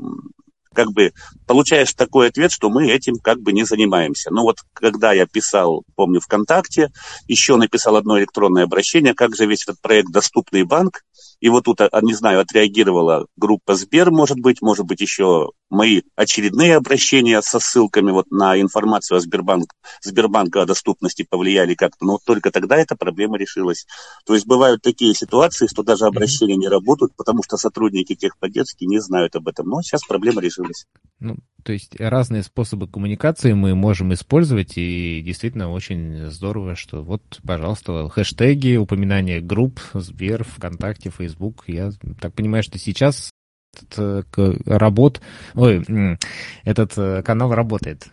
[0.75, 1.13] как бы
[1.47, 4.29] получаешь такой ответ, что мы этим как бы не занимаемся.
[4.31, 6.91] Ну вот когда я писал, помню, ВКонтакте,
[7.27, 11.01] еще написал одно электронное обращение, как же весь этот проект «Доступный банк»,
[11.39, 16.01] и вот тут, а, не знаю, отреагировала группа Сбер, может быть, может быть, еще мои
[16.15, 22.05] очередные обращения со ссылками вот на информацию о Сбербанк, Сбербанка о доступности повлияли как-то.
[22.05, 23.85] Но только тогда эта проблема решилась.
[24.25, 28.99] То есть бывают такие ситуации, что даже обращения не работают, потому что сотрудники техподдержки не
[28.99, 29.67] знают об этом.
[29.67, 30.85] Но сейчас проблема решилась.
[31.19, 37.39] Ну, то есть разные способы коммуникации мы можем использовать, и действительно очень здорово, что вот,
[37.45, 41.63] пожалуйста, хэштеги, упоминания групп, Сбер, ВКонтакте, Фейсбук.
[41.67, 41.91] Я
[42.21, 43.31] так понимаю, что сейчас
[44.65, 45.21] работ,
[45.55, 45.85] ой,
[46.63, 48.07] этот э, канал работает.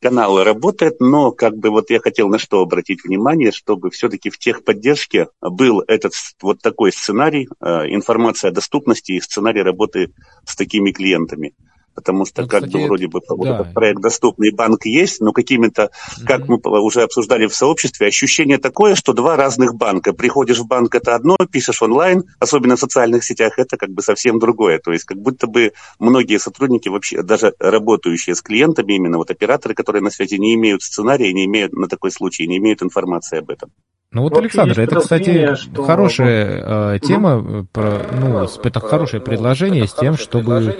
[0.00, 4.38] Канал работает, но как бы вот я хотел на что обратить внимание, чтобы все-таки в
[4.38, 10.12] техподдержке был этот вот такой сценарий, э, информация о доступности и сценарий работы
[10.44, 11.54] с такими клиентами
[11.94, 13.34] потому что ну, как кстати, бы вроде бы да.
[13.34, 16.26] вот этот проект «Доступный банк» есть, но какими-то, угу.
[16.26, 20.12] как мы уже обсуждали в сообществе, ощущение такое, что два разных банка.
[20.12, 24.38] Приходишь в банк– это одно, пишешь онлайн, особенно в социальных сетях, это как бы совсем
[24.38, 24.78] другое.
[24.78, 29.74] То есть как будто бы многие сотрудники, вообще даже работающие с клиентами, именно вот операторы,
[29.74, 33.50] которые на связи, не имеют сценария, не имеют на такой случай, не имеют информации об
[33.50, 33.70] этом.
[34.14, 39.20] Ну вот, Вообще Александр, это, кстати, что- хорошее э, тема, э, про, ну, это хорошее
[39.20, 40.76] предложение с тем, чтобы,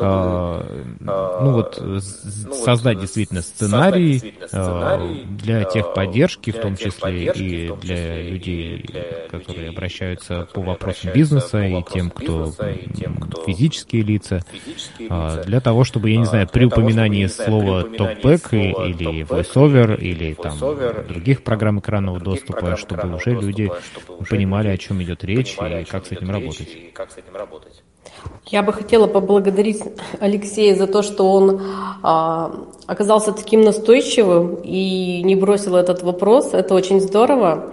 [0.00, 0.60] э,
[1.40, 1.80] ну вот,
[2.52, 4.98] создать действительно сценарий э,
[5.28, 8.84] для техподдержки, в том числе и для людей,
[9.30, 12.52] которые обращаются по вопросам бизнеса и тем, кто
[13.46, 14.42] физические лица,
[15.46, 20.58] для того, чтобы, я не знаю, при упоминании слова топбэк или voiceover или там
[21.08, 23.70] других программ экранного доступа, чтобы уже люди
[24.28, 26.68] понимали, о чем идет речь и как с этим работать.
[28.46, 29.82] Я бы хотела поблагодарить
[30.20, 31.60] Алексея за то, что он
[32.02, 36.52] а, оказался таким настойчивым и не бросил этот вопрос.
[36.52, 37.72] Это очень здорово.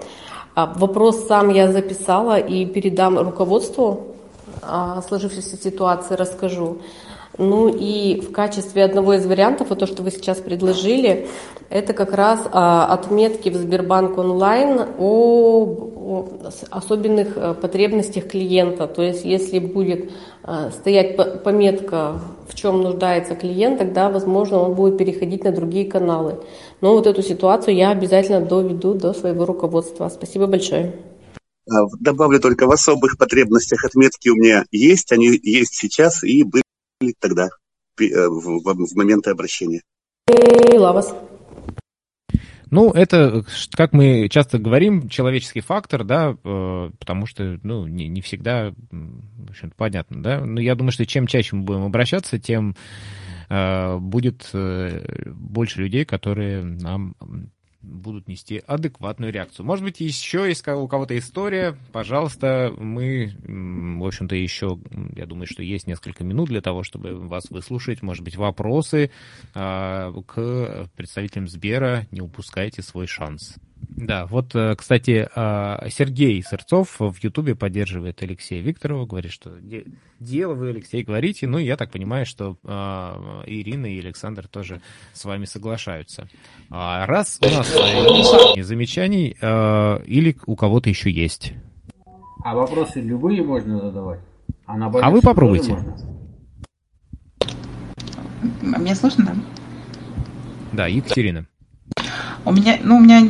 [0.55, 4.15] А, вопрос сам я записала и передам руководству
[4.61, 6.79] о сложившейся ситуации, расскажу.
[7.41, 11.27] Ну и в качестве одного из вариантов, вот то, что вы сейчас предложили,
[11.71, 16.29] это как раз а, отметки в Сбербанк онлайн о, о
[16.69, 18.85] особенных э, потребностях клиента.
[18.85, 20.11] То есть если будет
[20.43, 25.89] э, стоять по- пометка, в чем нуждается клиент, тогда, возможно, он будет переходить на другие
[25.89, 26.41] каналы.
[26.79, 30.09] Но вот эту ситуацию я обязательно доведу до своего руководства.
[30.09, 30.93] Спасибо большое.
[31.67, 36.61] А, Добавлю только в особых потребностях отметки у меня есть, они есть сейчас и были
[37.19, 37.49] тогда,
[37.99, 39.81] э, в, моменты обращения.
[40.25, 41.13] Поняла вас.
[42.71, 43.43] Ну, это,
[43.73, 49.49] как мы часто говорим, человеческий фактор, да, э, потому что, ну, не, не всегда, в
[49.49, 50.39] общем понятно, да.
[50.45, 52.77] Но я думаю, что чем чаще мы будем обращаться, тем
[53.49, 57.15] э, будет э, больше людей, которые нам
[57.81, 59.65] будут нести адекватную реакцию.
[59.65, 64.79] Может быть, еще есть у кого-то история, пожалуйста, мы, в общем-то, еще,
[65.15, 69.11] я думаю, что есть несколько минут для того, чтобы вас выслушать, может быть, вопросы
[69.53, 73.57] а, к представителям Сбера, не упускайте свой шанс.
[73.89, 79.85] Да, вот, э, кстати, а, Сергей Сырцов в Ютубе поддерживает Алексея Викторова, говорит, что де-
[80.19, 81.47] дело вы, Алексей, говорите.
[81.47, 84.81] Ну, я так понимаю, что а, Ирина и Александр тоже
[85.13, 86.27] с вами соглашаются.
[86.69, 87.69] А раз у нас
[88.55, 89.29] нет замечаний,
[90.07, 91.53] или у кого-то еще есть.
[92.43, 94.19] А вопросы любые можно задавать.
[94.65, 95.73] А, на А вы попробуйте.
[95.73, 95.95] можно?
[98.61, 99.35] Меня слышно, да?
[100.73, 101.45] Да, Екатерина.
[102.45, 103.21] У меня, ну, у меня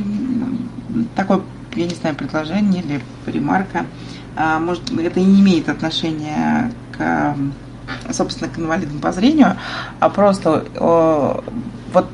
[1.15, 1.41] такое,
[1.75, 3.85] я не знаю, предложение или ремарка.
[4.35, 7.35] А, может, это и не имеет отношения к,
[8.11, 9.57] собственно, к инвалидам по зрению,
[9.99, 10.65] а просто
[11.93, 12.07] вот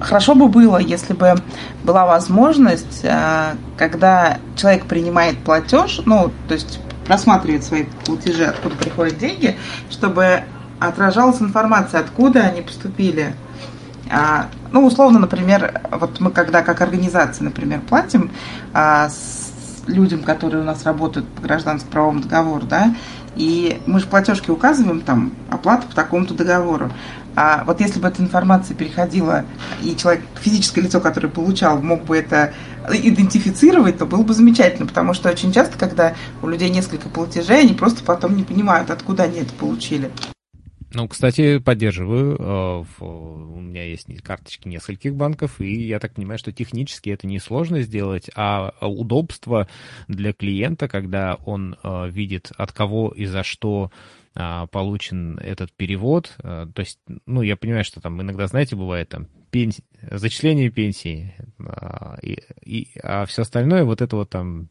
[0.00, 1.36] хорошо бы было, если бы
[1.84, 9.18] была возможность, а, когда человек принимает платеж, ну, то есть просматривает свои платежи, откуда приходят
[9.18, 9.56] деньги,
[9.90, 10.42] чтобы
[10.80, 13.34] отражалась информация, откуда они поступили.
[14.72, 18.30] Ну, условно, например, вот мы когда как организация, например, платим
[18.72, 19.46] а, с
[19.86, 22.94] людям, которые у нас работают по гражданско-правовому договору, да,
[23.36, 26.90] и мы же в платежке указываем там оплата по такому-то договору.
[27.38, 29.44] А вот если бы эта информация переходила,
[29.82, 32.54] и человек, физическое лицо, которое получал, мог бы это
[32.90, 37.74] идентифицировать, то было бы замечательно, потому что очень часто, когда у людей несколько платежей, они
[37.74, 40.10] просто потом не понимают, откуда они это получили.
[40.96, 42.36] Ну, кстати, поддерживаю.
[42.40, 47.26] Э, У меня есть не- карточки нескольких банков, и я так понимаю, что технически это
[47.26, 49.68] несложно сделать, а удобство
[50.08, 53.90] для клиента, когда он э, видит, от кого и за что
[54.38, 56.34] а, получен этот перевод.
[56.42, 59.80] Э, То есть, ну, я понимаю, что там иногда, знаете, бывает там пенс-
[60.10, 64.68] зачисление пенсии, а, и, и- а все остальное, вот это вот там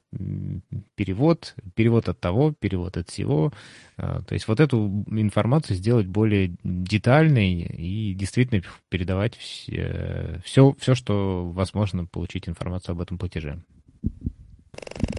[0.96, 3.52] перевод, перевод от того, перевод от всего.
[3.98, 10.96] А, То есть вот эту информацию сделать более детальной и действительно передавать все, все, все
[10.96, 13.62] что возможно получить информацию об этом платеже.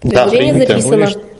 [0.02, 0.80] Да, Заявление принято.
[0.80, 1.35] записано.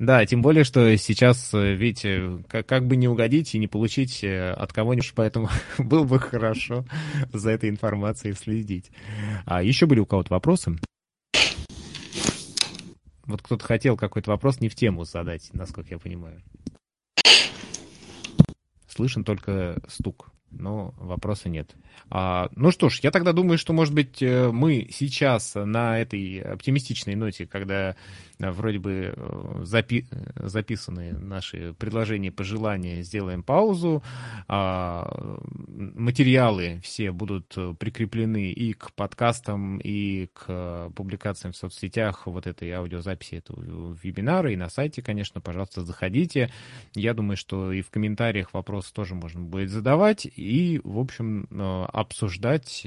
[0.00, 4.24] Да, тем более, что сейчас, э, видите, как, как бы не угодить и не получить
[4.24, 6.86] э, от кого-нибудь, поэтому было бы хорошо
[7.34, 8.90] за этой информацией следить.
[9.44, 10.78] А еще были у кого-то вопросы?
[13.26, 16.42] Вот кто-то хотел какой-то вопрос не в тему задать, насколько я понимаю.
[18.88, 21.74] Слышен только стук, но вопроса нет.
[22.08, 26.40] А, ну что ж, я тогда думаю, что, может быть, э, мы сейчас на этой
[26.40, 27.96] оптимистичной ноте, когда
[28.38, 29.14] вроде бы
[29.62, 34.02] запи записаны наши предложения, пожелания, сделаем паузу.
[34.48, 35.38] А,
[35.68, 43.36] материалы все будут прикреплены и к подкастам, и к публикациям в соцсетях вот этой аудиозаписи
[43.36, 46.50] этого вебинара, и на сайте, конечно, пожалуйста, заходите.
[46.94, 51.46] Я думаю, что и в комментариях вопрос тоже можно будет задавать, и, в общем,
[51.92, 52.86] обсуждать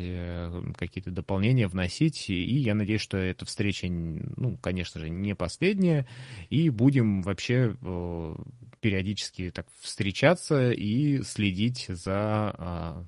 [0.78, 6.08] какие-то дополнения, вносить, и я надеюсь, что эта встреча, ну, конечно же, не последняя,
[6.50, 8.36] и будем вообще э,
[8.84, 13.06] периодически так встречаться и следить за а,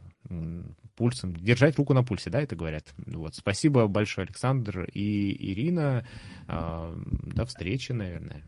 [0.96, 2.93] пульсом, держать руку на пульсе, да, это говорят.
[2.98, 6.08] Вот, спасибо большое, Александр и Ирина.
[6.48, 8.43] А, до встречи, наверное.